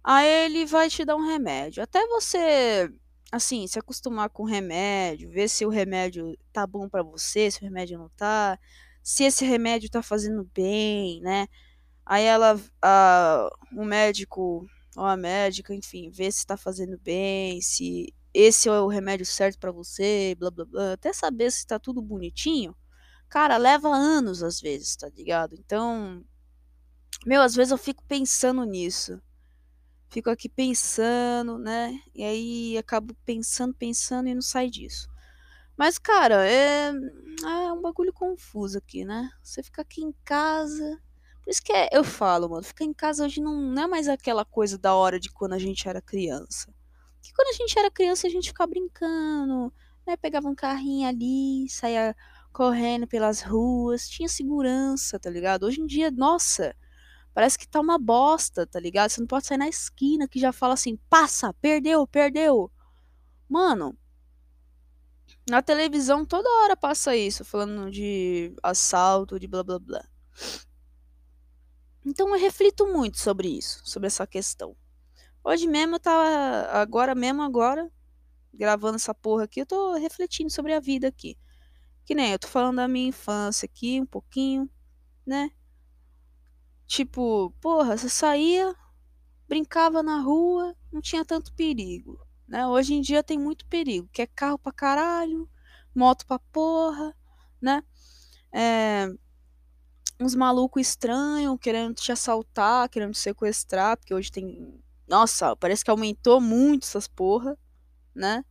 Aí 0.08 0.28
ele 0.46 0.64
vai 0.66 0.88
te 0.88 1.04
dar 1.04 1.16
um 1.16 1.26
remédio. 1.26 1.82
Até 1.82 2.06
você 2.06 2.88
assim, 3.32 3.66
se 3.66 3.78
acostumar 3.78 4.30
com 4.30 4.44
o 4.44 4.46
remédio, 4.46 5.28
ver 5.30 5.48
se 5.48 5.66
o 5.66 5.68
remédio 5.68 6.38
tá 6.52 6.64
bom 6.64 6.88
para 6.88 7.02
você, 7.02 7.50
se 7.50 7.58
o 7.60 7.64
remédio 7.64 7.98
não 7.98 8.08
tá, 8.10 8.56
se 9.02 9.24
esse 9.24 9.44
remédio 9.44 9.90
tá 9.90 10.02
fazendo 10.02 10.48
bem, 10.54 11.20
né? 11.22 11.48
Aí 12.06 12.24
ela, 12.24 12.60
a, 12.82 13.50
o 13.72 13.84
médico 13.84 14.66
ou 14.96 15.04
a 15.04 15.16
médica, 15.16 15.74
enfim, 15.74 16.10
vê 16.10 16.30
se 16.30 16.46
tá 16.46 16.56
fazendo 16.56 16.98
bem, 16.98 17.60
se 17.60 18.14
esse 18.32 18.68
é 18.68 18.72
o 18.72 18.88
remédio 18.88 19.26
certo 19.26 19.58
para 19.58 19.72
você, 19.72 20.36
blá 20.38 20.50
blá 20.52 20.64
blá, 20.66 20.92
até 20.94 21.12
saber 21.12 21.50
se 21.52 21.66
tá 21.66 21.78
tudo 21.80 22.00
bonitinho. 22.02 22.76
Cara, 23.28 23.56
leva 23.56 23.88
anos 23.88 24.42
às 24.42 24.60
vezes, 24.60 24.96
tá 24.96 25.08
ligado? 25.08 25.56
Então, 25.58 26.24
meu, 27.26 27.42
às 27.42 27.54
vezes 27.56 27.72
eu 27.72 27.78
fico 27.78 28.04
pensando 28.06 28.64
nisso 28.64 29.20
fico 30.16 30.30
aqui 30.30 30.48
pensando, 30.48 31.58
né? 31.58 32.00
E 32.14 32.24
aí 32.24 32.78
acabo 32.78 33.14
pensando, 33.26 33.74
pensando 33.74 34.30
e 34.30 34.34
não 34.34 34.40
sai 34.40 34.70
disso. 34.70 35.10
Mas, 35.76 35.98
cara, 35.98 36.48
é, 36.48 36.88
é 36.88 37.72
um 37.72 37.82
bagulho 37.82 38.14
confuso 38.14 38.78
aqui, 38.78 39.04
né? 39.04 39.30
Você 39.42 39.62
fica 39.62 39.82
aqui 39.82 40.02
em 40.02 40.14
casa. 40.24 40.98
Por 41.44 41.50
isso 41.50 41.62
que 41.62 41.70
é, 41.70 41.90
eu 41.92 42.02
falo, 42.02 42.48
mano, 42.48 42.62
ficar 42.62 42.84
em 42.84 42.94
casa 42.94 43.26
hoje 43.26 43.42
não, 43.42 43.60
não 43.60 43.82
é 43.82 43.86
mais 43.86 44.08
aquela 44.08 44.42
coisa 44.42 44.78
da 44.78 44.94
hora 44.94 45.20
de 45.20 45.30
quando 45.30 45.52
a 45.52 45.58
gente 45.58 45.86
era 45.86 46.00
criança. 46.00 46.72
Que 47.20 47.30
quando 47.34 47.48
a 47.48 47.58
gente 47.58 47.78
era 47.78 47.90
criança 47.90 48.26
a 48.26 48.30
gente 48.30 48.48
ficava 48.48 48.70
brincando, 48.70 49.70
né? 50.06 50.16
Pegava 50.16 50.48
um 50.48 50.54
carrinho 50.54 51.06
ali, 51.06 51.68
saía 51.68 52.16
correndo 52.54 53.06
pelas 53.06 53.42
ruas, 53.42 54.08
tinha 54.08 54.30
segurança, 54.30 55.18
tá 55.18 55.28
ligado? 55.28 55.66
Hoje 55.66 55.82
em 55.82 55.86
dia, 55.86 56.10
nossa, 56.10 56.74
Parece 57.36 57.58
que 57.58 57.68
tá 57.68 57.78
uma 57.80 57.98
bosta, 57.98 58.66
tá 58.66 58.80
ligado? 58.80 59.10
Você 59.10 59.20
não 59.20 59.26
pode 59.26 59.46
sair 59.46 59.58
na 59.58 59.68
esquina 59.68 60.26
que 60.26 60.40
já 60.40 60.52
fala 60.52 60.72
assim: 60.72 60.96
passa, 61.10 61.52
perdeu, 61.60 62.06
perdeu. 62.06 62.72
Mano, 63.46 63.94
na 65.46 65.60
televisão 65.60 66.24
toda 66.24 66.48
hora 66.62 66.74
passa 66.74 67.14
isso, 67.14 67.44
falando 67.44 67.90
de 67.90 68.56
assalto, 68.62 69.38
de 69.38 69.46
blá 69.46 69.62
blá 69.62 69.78
blá. 69.78 70.08
Então 72.06 72.26
eu 72.34 72.40
reflito 72.40 72.86
muito 72.86 73.18
sobre 73.18 73.48
isso, 73.48 73.82
sobre 73.84 74.06
essa 74.06 74.26
questão. 74.26 74.74
Hoje 75.44 75.66
mesmo 75.66 75.96
eu 75.96 76.00
tava. 76.00 76.70
Agora 76.70 77.14
mesmo, 77.14 77.42
agora, 77.42 77.92
gravando 78.54 78.96
essa 78.96 79.12
porra 79.14 79.44
aqui, 79.44 79.60
eu 79.60 79.66
tô 79.66 79.92
refletindo 79.92 80.50
sobre 80.50 80.72
a 80.72 80.80
vida 80.80 81.08
aqui. 81.08 81.36
Que 82.02 82.14
nem 82.14 82.32
eu 82.32 82.38
tô 82.38 82.48
falando 82.48 82.76
da 82.76 82.88
minha 82.88 83.08
infância 83.08 83.66
aqui, 83.66 84.00
um 84.00 84.06
pouquinho, 84.06 84.70
né? 85.26 85.50
Tipo, 86.86 87.50
porra, 87.60 87.96
você 87.96 88.08
saía, 88.08 88.74
brincava 89.48 90.02
na 90.02 90.20
rua, 90.20 90.74
não 90.92 91.00
tinha 91.00 91.24
tanto 91.24 91.52
perigo, 91.54 92.18
né? 92.46 92.66
Hoje 92.66 92.94
em 92.94 93.00
dia 93.00 93.22
tem 93.22 93.38
muito 93.38 93.66
perigo, 93.66 94.08
que 94.12 94.22
é 94.22 94.26
carro 94.26 94.58
pra 94.58 94.72
caralho, 94.72 95.48
moto 95.94 96.26
pra 96.26 96.38
porra, 96.38 97.14
né? 97.60 97.82
É, 98.52 99.08
uns 100.20 100.34
malucos 100.34 100.80
estranhos 100.80 101.58
querendo 101.60 101.94
te 101.94 102.12
assaltar, 102.12 102.88
querendo 102.88 103.12
te 103.12 103.18
sequestrar, 103.18 103.96
porque 103.96 104.14
hoje 104.14 104.30
tem. 104.30 104.80
Nossa, 105.08 105.54
parece 105.56 105.84
que 105.84 105.90
aumentou 105.90 106.40
muito 106.40 106.84
essas 106.84 107.06
porra, 107.08 107.58
né? 108.14 108.44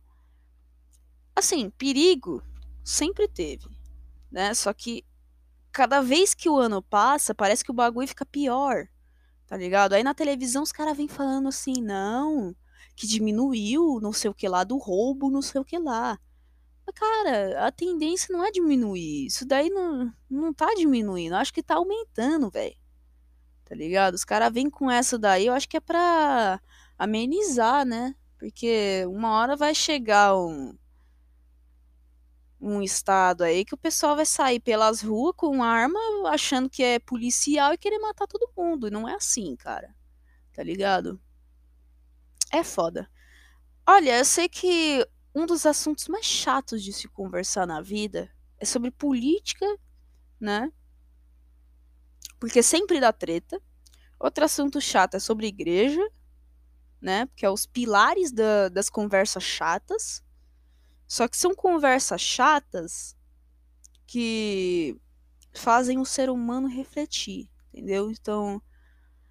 Assim, 1.34 1.70
perigo 1.70 2.42
sempre 2.84 3.28
teve, 3.28 3.66
né? 4.30 4.54
Só 4.54 4.72
que 4.72 5.04
cada 5.76 6.00
vez 6.00 6.32
que 6.32 6.48
o 6.48 6.56
ano 6.56 6.80
passa, 6.80 7.34
parece 7.34 7.62
que 7.62 7.70
o 7.70 7.74
bagulho 7.74 8.08
fica 8.08 8.24
pior. 8.24 8.88
Tá 9.46 9.58
ligado? 9.58 9.92
Aí 9.92 10.02
na 10.02 10.14
televisão 10.14 10.62
os 10.62 10.72
caras 10.72 10.96
vêm 10.96 11.06
falando 11.06 11.48
assim, 11.48 11.82
não, 11.82 12.56
que 12.96 13.06
diminuiu, 13.06 14.00
não 14.00 14.10
sei 14.10 14.30
o 14.30 14.34
que 14.34 14.48
lá, 14.48 14.64
do 14.64 14.78
roubo, 14.78 15.30
não 15.30 15.42
sei 15.42 15.60
o 15.60 15.64
que 15.64 15.78
lá. 15.78 16.18
Mas, 16.86 16.94
cara, 16.94 17.66
a 17.66 17.70
tendência 17.70 18.32
não 18.32 18.42
é 18.42 18.50
diminuir. 18.50 19.26
Isso 19.26 19.44
daí 19.44 19.68
não, 19.68 20.10
não 20.30 20.54
tá 20.54 20.72
diminuindo. 20.74 21.34
Acho 21.36 21.52
que 21.52 21.62
tá 21.62 21.74
aumentando, 21.74 22.48
velho. 22.48 22.74
Tá 23.66 23.74
ligado? 23.74 24.14
Os 24.14 24.24
caras 24.24 24.50
vêm 24.50 24.70
com 24.70 24.90
essa 24.90 25.18
daí, 25.18 25.46
eu 25.46 25.52
acho 25.52 25.68
que 25.68 25.76
é 25.76 25.80
pra 25.80 26.58
amenizar, 26.98 27.84
né? 27.84 28.14
Porque 28.38 29.04
uma 29.08 29.38
hora 29.38 29.56
vai 29.56 29.74
chegar 29.74 30.34
um, 30.38 30.74
um 32.60 32.82
estado 32.82 33.44
aí 33.44 33.64
que 33.64 33.74
o 33.74 33.78
pessoal 33.78 34.16
vai 34.16 34.26
sair 34.26 34.60
pelas 34.60 35.02
ruas 35.02 35.34
com 35.36 35.62
arma 35.62 35.98
achando 36.30 36.70
que 36.70 36.82
é 36.82 36.98
policial 36.98 37.72
e 37.72 37.78
querer 37.78 37.98
matar 37.98 38.26
todo 38.26 38.50
mundo. 38.56 38.88
E 38.88 38.90
não 38.90 39.08
é 39.08 39.14
assim, 39.14 39.54
cara. 39.56 39.94
Tá 40.54 40.62
ligado? 40.62 41.20
É 42.52 42.64
foda. 42.64 43.10
Olha, 43.86 44.18
eu 44.18 44.24
sei 44.24 44.48
que 44.48 45.06
um 45.34 45.46
dos 45.46 45.66
assuntos 45.66 46.08
mais 46.08 46.24
chatos 46.24 46.82
de 46.82 46.92
se 46.92 47.08
conversar 47.08 47.66
na 47.66 47.80
vida 47.80 48.30
é 48.58 48.64
sobre 48.64 48.90
política, 48.90 49.66
né? 50.40 50.72
Porque 52.40 52.62
sempre 52.62 53.00
dá 53.00 53.12
treta. 53.12 53.60
Outro 54.18 54.44
assunto 54.44 54.80
chato 54.80 55.14
é 55.14 55.18
sobre 55.18 55.46
igreja, 55.46 56.00
né? 57.00 57.28
Que 57.36 57.44
é 57.44 57.50
os 57.50 57.66
pilares 57.66 58.32
da, 58.32 58.68
das 58.68 58.88
conversas 58.88 59.42
chatas. 59.42 60.22
Só 61.06 61.28
que 61.28 61.36
são 61.36 61.54
conversas 61.54 62.20
chatas 62.20 63.16
que 64.06 64.96
fazem 65.52 65.98
o 65.98 66.04
ser 66.04 66.30
humano 66.30 66.68
refletir, 66.68 67.48
entendeu? 67.72 68.10
Então, 68.10 68.62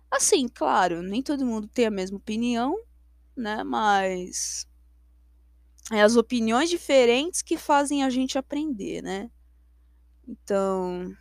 assim, 0.10 0.48
claro, 0.48 1.02
nem 1.02 1.22
todo 1.22 1.46
mundo 1.46 1.68
tem 1.68 1.86
a 1.86 1.92
mesma 1.92 2.18
opinião, 2.18 2.76
né? 3.36 3.64
Mas 3.64 4.68
é 5.92 6.02
as 6.02 6.16
opiniões 6.16 6.70
diferentes 6.70 7.42
que 7.42 7.58
fazem 7.58 8.04
a 8.04 8.10
gente 8.10 8.38
aprender, 8.38 9.02
né? 9.02 9.30
Então, 10.28 11.16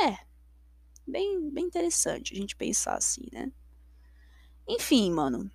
é 0.00 0.18
bem, 1.06 1.50
bem 1.50 1.64
interessante 1.64 2.34
a 2.34 2.36
gente 2.36 2.56
pensar 2.56 2.96
assim, 2.96 3.26
né? 3.32 3.52
Enfim, 4.68 5.12
mano, 5.12 5.50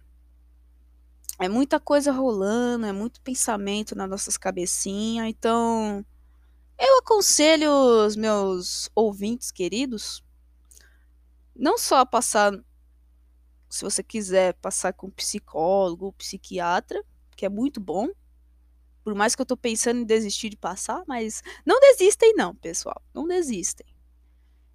é 1.42 1.50
muita 1.50 1.80
coisa 1.80 2.12
rolando, 2.12 2.86
é 2.86 2.92
muito 2.92 3.20
pensamento 3.22 3.96
nas 3.96 4.08
nossas 4.08 4.38
cabecinhas. 4.38 5.28
Então, 5.28 6.06
eu 6.80 7.00
aconselho 7.00 7.72
os 8.06 8.16
meus 8.16 8.92
ouvintes 8.94 9.52
queridos 9.52 10.24
não 11.56 11.78
só 11.78 12.06
passar, 12.06 12.54
se 13.70 13.84
você 13.84 14.04
quiser 14.04 14.54
passar 14.56 14.94
com 14.94 15.10
psicólogo 15.10 16.06
ou 16.06 16.14
psiquiatra, 16.14 17.04
que 17.36 17.46
é 17.46 17.50
muito 17.50 17.80
bom. 17.80 18.08
Por 19.04 19.16
mais 19.16 19.36
que 19.36 19.42
eu 19.42 19.46
tô 19.46 19.58
pensando 19.58 20.00
em 20.00 20.06
desistir 20.06 20.50
de 20.50 20.58
passar, 20.58 21.04
mas 21.08 21.42
não 21.66 21.80
desistem 21.80 22.36
não, 22.36 22.56
pessoal, 22.56 23.02
não 23.14 23.28
desistem. 23.28 23.88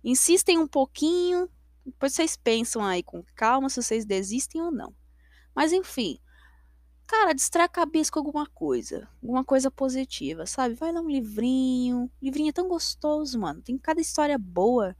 Insistem 0.02 0.59
um 0.59 0.66
pouquinho, 0.66 1.48
depois 1.85 2.12
vocês 2.12 2.37
pensam 2.37 2.85
aí 2.85 3.05
com 3.05 3.22
calma 3.37 3.68
se 3.68 3.81
vocês 3.81 4.05
desistem 4.05 4.61
ou 4.61 4.72
não. 4.72 4.92
Mas 5.55 5.72
enfim, 5.72 6.18
Cara, 7.07 7.33
distrai 7.33 7.66
a 7.66 7.69
cabeça 7.69 8.11
com 8.11 8.19
alguma 8.19 8.47
coisa. 8.47 9.09
Alguma 9.23 9.45
coisa 9.45 9.71
positiva, 9.71 10.45
sabe? 10.45 10.75
Vai 10.75 10.90
ler 10.92 11.01
um 11.01 11.09
livrinho. 11.09 12.11
livrinho 12.21 12.49
é 12.51 12.53
tão 12.53 12.69
gostoso, 12.69 13.38
mano. 13.38 13.62
Tem 13.62 13.79
cada 13.79 14.01
história 14.01 14.37
boa, 14.37 14.97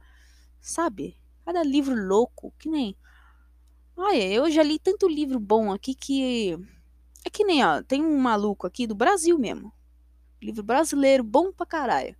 sabe? 0.61 1.17
Cada 1.45 1.63
livro 1.63 1.95
louco, 1.95 2.53
que 2.57 2.69
nem. 2.69 2.95
Olha, 3.95 4.23
eu 4.31 4.49
já 4.49 4.63
li 4.63 4.79
tanto 4.79 5.07
livro 5.07 5.39
bom 5.39 5.73
aqui 5.73 5.93
que. 5.93 6.57
É 7.25 7.29
que 7.29 7.43
nem, 7.43 7.65
ó. 7.65 7.81
Tem 7.83 8.01
um 8.01 8.17
maluco 8.17 8.65
aqui 8.65 8.87
do 8.87 8.95
Brasil 8.95 9.37
mesmo. 9.37 9.73
Livro 10.41 10.63
brasileiro, 10.63 11.23
bom 11.23 11.51
pra 11.51 11.65
caralho. 11.65 12.15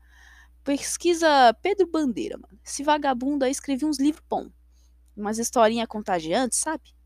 Pesquisa 0.63 1.53
Pedro 1.61 1.87
Bandeira, 1.87 2.37
mano. 2.37 2.59
Esse 2.65 2.83
vagabundo 2.83 3.45
aí 3.45 3.51
escreveu 3.51 3.87
uns 3.87 3.99
livros 3.99 4.23
bons. 4.29 4.51
Umas 5.15 5.37
historinhas 5.37 5.87
contagiantes, 5.87 6.59
sabe? 6.59 6.96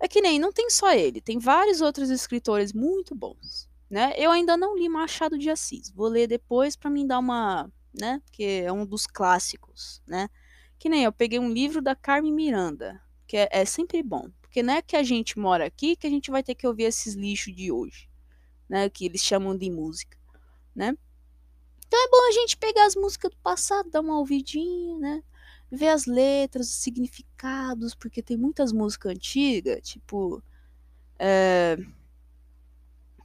É 0.00 0.08
que 0.08 0.22
nem, 0.22 0.38
não 0.38 0.50
tem 0.50 0.70
só 0.70 0.92
ele, 0.94 1.20
tem 1.20 1.38
vários 1.38 1.82
outros 1.82 2.08
escritores 2.08 2.72
muito 2.72 3.14
bons, 3.14 3.68
né? 3.88 4.14
Eu 4.16 4.30
ainda 4.30 4.56
não 4.56 4.74
li 4.74 4.88
Machado 4.88 5.36
de 5.36 5.50
Assis, 5.50 5.90
vou 5.90 6.08
ler 6.08 6.26
depois 6.26 6.74
para 6.74 6.88
mim 6.88 7.06
dar 7.06 7.18
uma, 7.18 7.70
né? 7.92 8.22
Porque 8.24 8.62
é 8.64 8.72
um 8.72 8.86
dos 8.86 9.06
clássicos, 9.06 10.02
né? 10.06 10.30
Que 10.78 10.88
nem 10.88 11.04
eu 11.04 11.12
peguei 11.12 11.38
um 11.38 11.52
livro 11.52 11.82
da 11.82 11.94
Carmen 11.94 12.32
Miranda, 12.32 12.98
que 13.26 13.36
é, 13.36 13.48
é 13.52 13.64
sempre 13.66 14.02
bom, 14.02 14.30
porque 14.40 14.62
não 14.62 14.72
é 14.72 14.80
que 14.80 14.96
a 14.96 15.02
gente 15.02 15.38
mora 15.38 15.66
aqui 15.66 15.94
que 15.94 16.06
a 16.06 16.10
gente 16.10 16.30
vai 16.30 16.42
ter 16.42 16.54
que 16.54 16.66
ouvir 16.66 16.84
esses 16.84 17.12
lixos 17.14 17.54
de 17.54 17.70
hoje, 17.70 18.08
né? 18.66 18.88
Que 18.88 19.04
eles 19.04 19.22
chamam 19.22 19.54
de 19.54 19.70
música, 19.70 20.16
né? 20.74 20.96
Então 21.86 22.02
é 22.02 22.08
bom 22.08 22.28
a 22.28 22.32
gente 22.32 22.56
pegar 22.56 22.86
as 22.86 22.96
músicas 22.96 23.32
do 23.32 23.36
passado, 23.38 23.90
dar 23.90 24.00
uma 24.00 24.18
ouvidinha, 24.18 24.96
né? 24.98 25.22
Ver 25.70 25.88
as 25.88 26.06
letras, 26.06 26.68
os 26.68 26.76
significados, 26.76 27.94
porque 27.94 28.22
tem 28.22 28.36
muitas 28.36 28.72
músicas 28.72 29.12
antigas, 29.12 29.80
tipo. 29.82 30.42
É, 31.18 31.76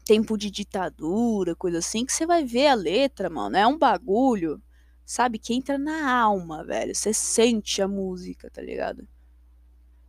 tempo 0.05 0.38
de 0.38 0.51
ditadura, 0.51 1.55
coisa 1.55 1.79
assim, 1.79 2.05
que 2.05 2.13
você 2.13 2.25
vai 2.25 2.45
ver 2.45 2.67
a 2.67 2.75
letra, 2.75 3.29
mano. 3.29 3.58
É 3.58 3.65
um 3.67 3.77
bagulho, 3.77 4.62
sabe, 5.05 5.39
que 5.39 5.53
entra 5.53 5.77
na 5.77 6.12
alma, 6.12 6.63
velho. 6.63 6.93
Você 6.95 7.13
sente 7.13 7.81
a 7.81 7.88
música, 7.88 8.49
tá 8.51 8.62
ligado? 8.62 9.08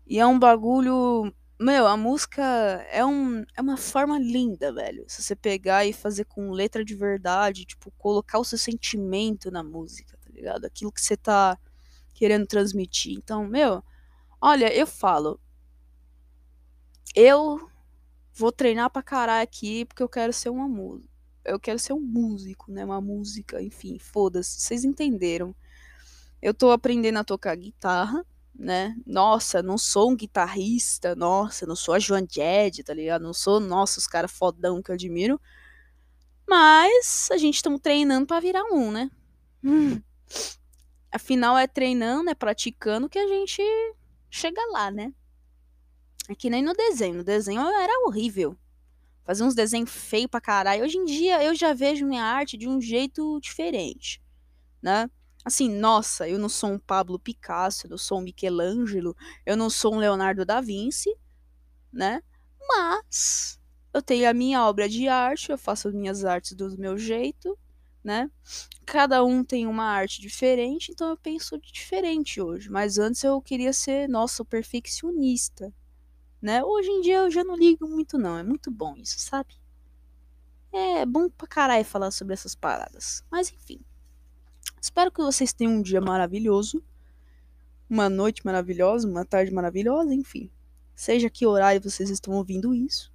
E 0.06 0.18
é 0.18 0.26
um 0.26 0.38
bagulho 0.38 1.32
Meu, 1.58 1.86
a 1.86 1.96
música 1.96 2.42
é, 2.90 3.04
um, 3.04 3.42
é 3.56 3.62
uma 3.62 3.76
forma 3.78 4.18
linda, 4.18 4.72
velho. 4.72 5.04
Se 5.08 5.22
você 5.22 5.34
pegar 5.34 5.86
e 5.86 5.92
fazer 5.92 6.26
com 6.26 6.50
letra 6.50 6.84
de 6.84 6.94
verdade, 6.94 7.64
tipo, 7.64 7.90
colocar 7.92 8.38
o 8.38 8.44
seu 8.44 8.58
sentimento 8.58 9.50
na 9.50 9.64
música, 9.64 10.18
tá 10.18 10.30
ligado? 10.30 10.66
Aquilo 10.66 10.92
que 10.92 11.00
você 11.00 11.16
tá 11.16 11.58
querendo 12.16 12.46
transmitir. 12.46 13.14
Então, 13.16 13.46
meu, 13.46 13.82
olha, 14.40 14.72
eu 14.74 14.86
falo. 14.86 15.40
Eu 17.14 17.70
vou 18.34 18.52
treinar 18.52 18.90
pra 18.90 19.02
caralho 19.02 19.42
aqui 19.42 19.84
porque 19.84 20.02
eu 20.02 20.08
quero 20.08 20.32
ser 20.32 20.50
uma 20.50 20.68
música. 20.68 21.08
Eu 21.44 21.60
quero 21.60 21.78
ser 21.78 21.92
um 21.92 22.00
músico, 22.00 22.72
né? 22.72 22.84
Uma 22.84 23.00
música, 23.00 23.62
enfim, 23.62 23.98
foda-se. 23.98 24.60
Vocês 24.60 24.84
entenderam. 24.84 25.54
Eu 26.42 26.52
tô 26.52 26.70
aprendendo 26.70 27.18
a 27.18 27.24
tocar 27.24 27.54
guitarra 27.56 28.24
né? 28.58 28.96
Nossa, 29.06 29.62
não 29.62 29.76
sou 29.76 30.10
um 30.10 30.16
guitarrista, 30.16 31.14
nossa, 31.14 31.66
não 31.66 31.76
sou 31.76 31.94
a 31.94 31.98
Joan 31.98 32.26
Jett, 32.28 32.82
tá 32.82 32.94
ligado? 32.94 33.22
Não 33.22 33.32
sou, 33.32 33.60
nossa, 33.60 33.98
os 33.98 34.06
caras 34.06 34.32
fodão 34.32 34.82
que 34.82 34.90
eu 34.90 34.94
admiro. 34.94 35.40
Mas 36.48 37.28
a 37.30 37.36
gente 37.36 37.56
estamos 37.56 37.80
treinando 37.80 38.26
para 38.26 38.40
virar 38.40 38.64
um, 38.72 38.90
né? 38.90 39.10
Hum. 39.62 40.00
Afinal, 41.16 41.56
é 41.56 41.66
treinando, 41.66 42.28
é 42.28 42.34
praticando 42.34 43.08
que 43.08 43.18
a 43.18 43.26
gente 43.26 43.62
chega 44.28 44.60
lá, 44.70 44.90
né? 44.90 45.14
É 46.28 46.34
que 46.34 46.50
nem 46.50 46.62
no 46.62 46.74
desenho. 46.74 47.14
No 47.14 47.24
desenho 47.24 47.62
era 47.62 48.06
horrível. 48.06 48.54
Fazer 49.24 49.42
uns 49.42 49.54
desenhos 49.54 49.90
feios 49.90 50.30
pra 50.30 50.42
caralho. 50.42 50.84
Hoje 50.84 50.98
em 50.98 51.06
dia 51.06 51.42
eu 51.42 51.54
já 51.54 51.72
vejo 51.72 52.04
minha 52.04 52.22
arte 52.22 52.58
de 52.58 52.68
um 52.68 52.82
jeito 52.82 53.40
diferente, 53.40 54.22
né? 54.82 55.08
Assim, 55.42 55.70
nossa, 55.70 56.28
eu 56.28 56.38
não 56.38 56.50
sou 56.50 56.72
um 56.72 56.78
Pablo 56.78 57.18
Picasso, 57.18 57.86
eu 57.86 57.90
não 57.92 57.98
sou 57.98 58.18
um 58.18 58.22
Michelangelo, 58.22 59.16
eu 59.46 59.56
não 59.56 59.70
sou 59.70 59.94
um 59.94 59.98
Leonardo 59.98 60.44
da 60.44 60.60
Vinci, 60.60 61.16
né? 61.90 62.22
Mas 62.60 63.58
eu 63.94 64.02
tenho 64.02 64.28
a 64.28 64.34
minha 64.34 64.62
obra 64.66 64.86
de 64.86 65.08
arte, 65.08 65.50
eu 65.50 65.56
faço 65.56 65.88
as 65.88 65.94
minhas 65.94 66.26
artes 66.26 66.52
do 66.52 66.76
meu 66.76 66.98
jeito, 66.98 67.58
né? 68.06 68.30
Cada 68.86 69.24
um 69.24 69.42
tem 69.42 69.66
uma 69.66 69.84
arte 69.84 70.20
diferente, 70.20 70.92
então 70.92 71.10
eu 71.10 71.16
penso 71.16 71.58
diferente 71.58 72.40
hoje. 72.40 72.70
Mas 72.70 72.98
antes 72.98 73.24
eu 73.24 73.42
queria 73.42 73.72
ser, 73.72 74.08
nossa, 74.08 74.44
perfeccionista, 74.44 75.74
né? 76.40 76.62
Hoje 76.62 76.88
em 76.88 77.00
dia 77.00 77.16
eu 77.16 77.30
já 77.30 77.42
não 77.42 77.56
ligo 77.56 77.88
muito, 77.88 78.16
não. 78.16 78.38
É 78.38 78.44
muito 78.44 78.70
bom 78.70 78.94
isso, 78.96 79.18
sabe? 79.18 79.54
É 80.72 81.04
bom 81.04 81.28
pra 81.28 81.48
caralho 81.48 81.84
falar 81.84 82.12
sobre 82.12 82.32
essas 82.34 82.54
paradas. 82.54 83.24
Mas 83.28 83.50
enfim. 83.50 83.80
Espero 84.80 85.10
que 85.10 85.20
vocês 85.20 85.52
tenham 85.52 85.72
um 85.72 85.82
dia 85.82 86.00
maravilhoso, 86.00 86.80
uma 87.90 88.08
noite 88.08 88.44
maravilhosa, 88.44 89.08
uma 89.08 89.24
tarde 89.24 89.52
maravilhosa, 89.52 90.14
enfim. 90.14 90.48
Seja 90.94 91.28
que 91.28 91.44
horário 91.44 91.82
vocês 91.82 92.08
estão 92.08 92.34
ouvindo 92.34 92.72
isso. 92.72 93.12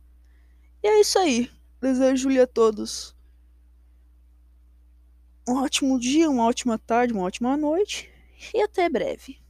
E 0.83 0.87
é 0.87 0.99
isso 0.99 1.17
aí. 1.17 1.49
Desejo-lhe 1.79 2.41
a 2.41 2.47
todos 2.47 3.15
um 5.47 5.55
ótimo 5.57 5.99
dia, 5.99 6.29
uma 6.29 6.45
ótima 6.45 6.77
tarde, 6.77 7.13
uma 7.13 7.23
ótima 7.23 7.57
noite 7.57 8.09
e 8.53 8.61
até 8.61 8.87
breve. 8.89 9.40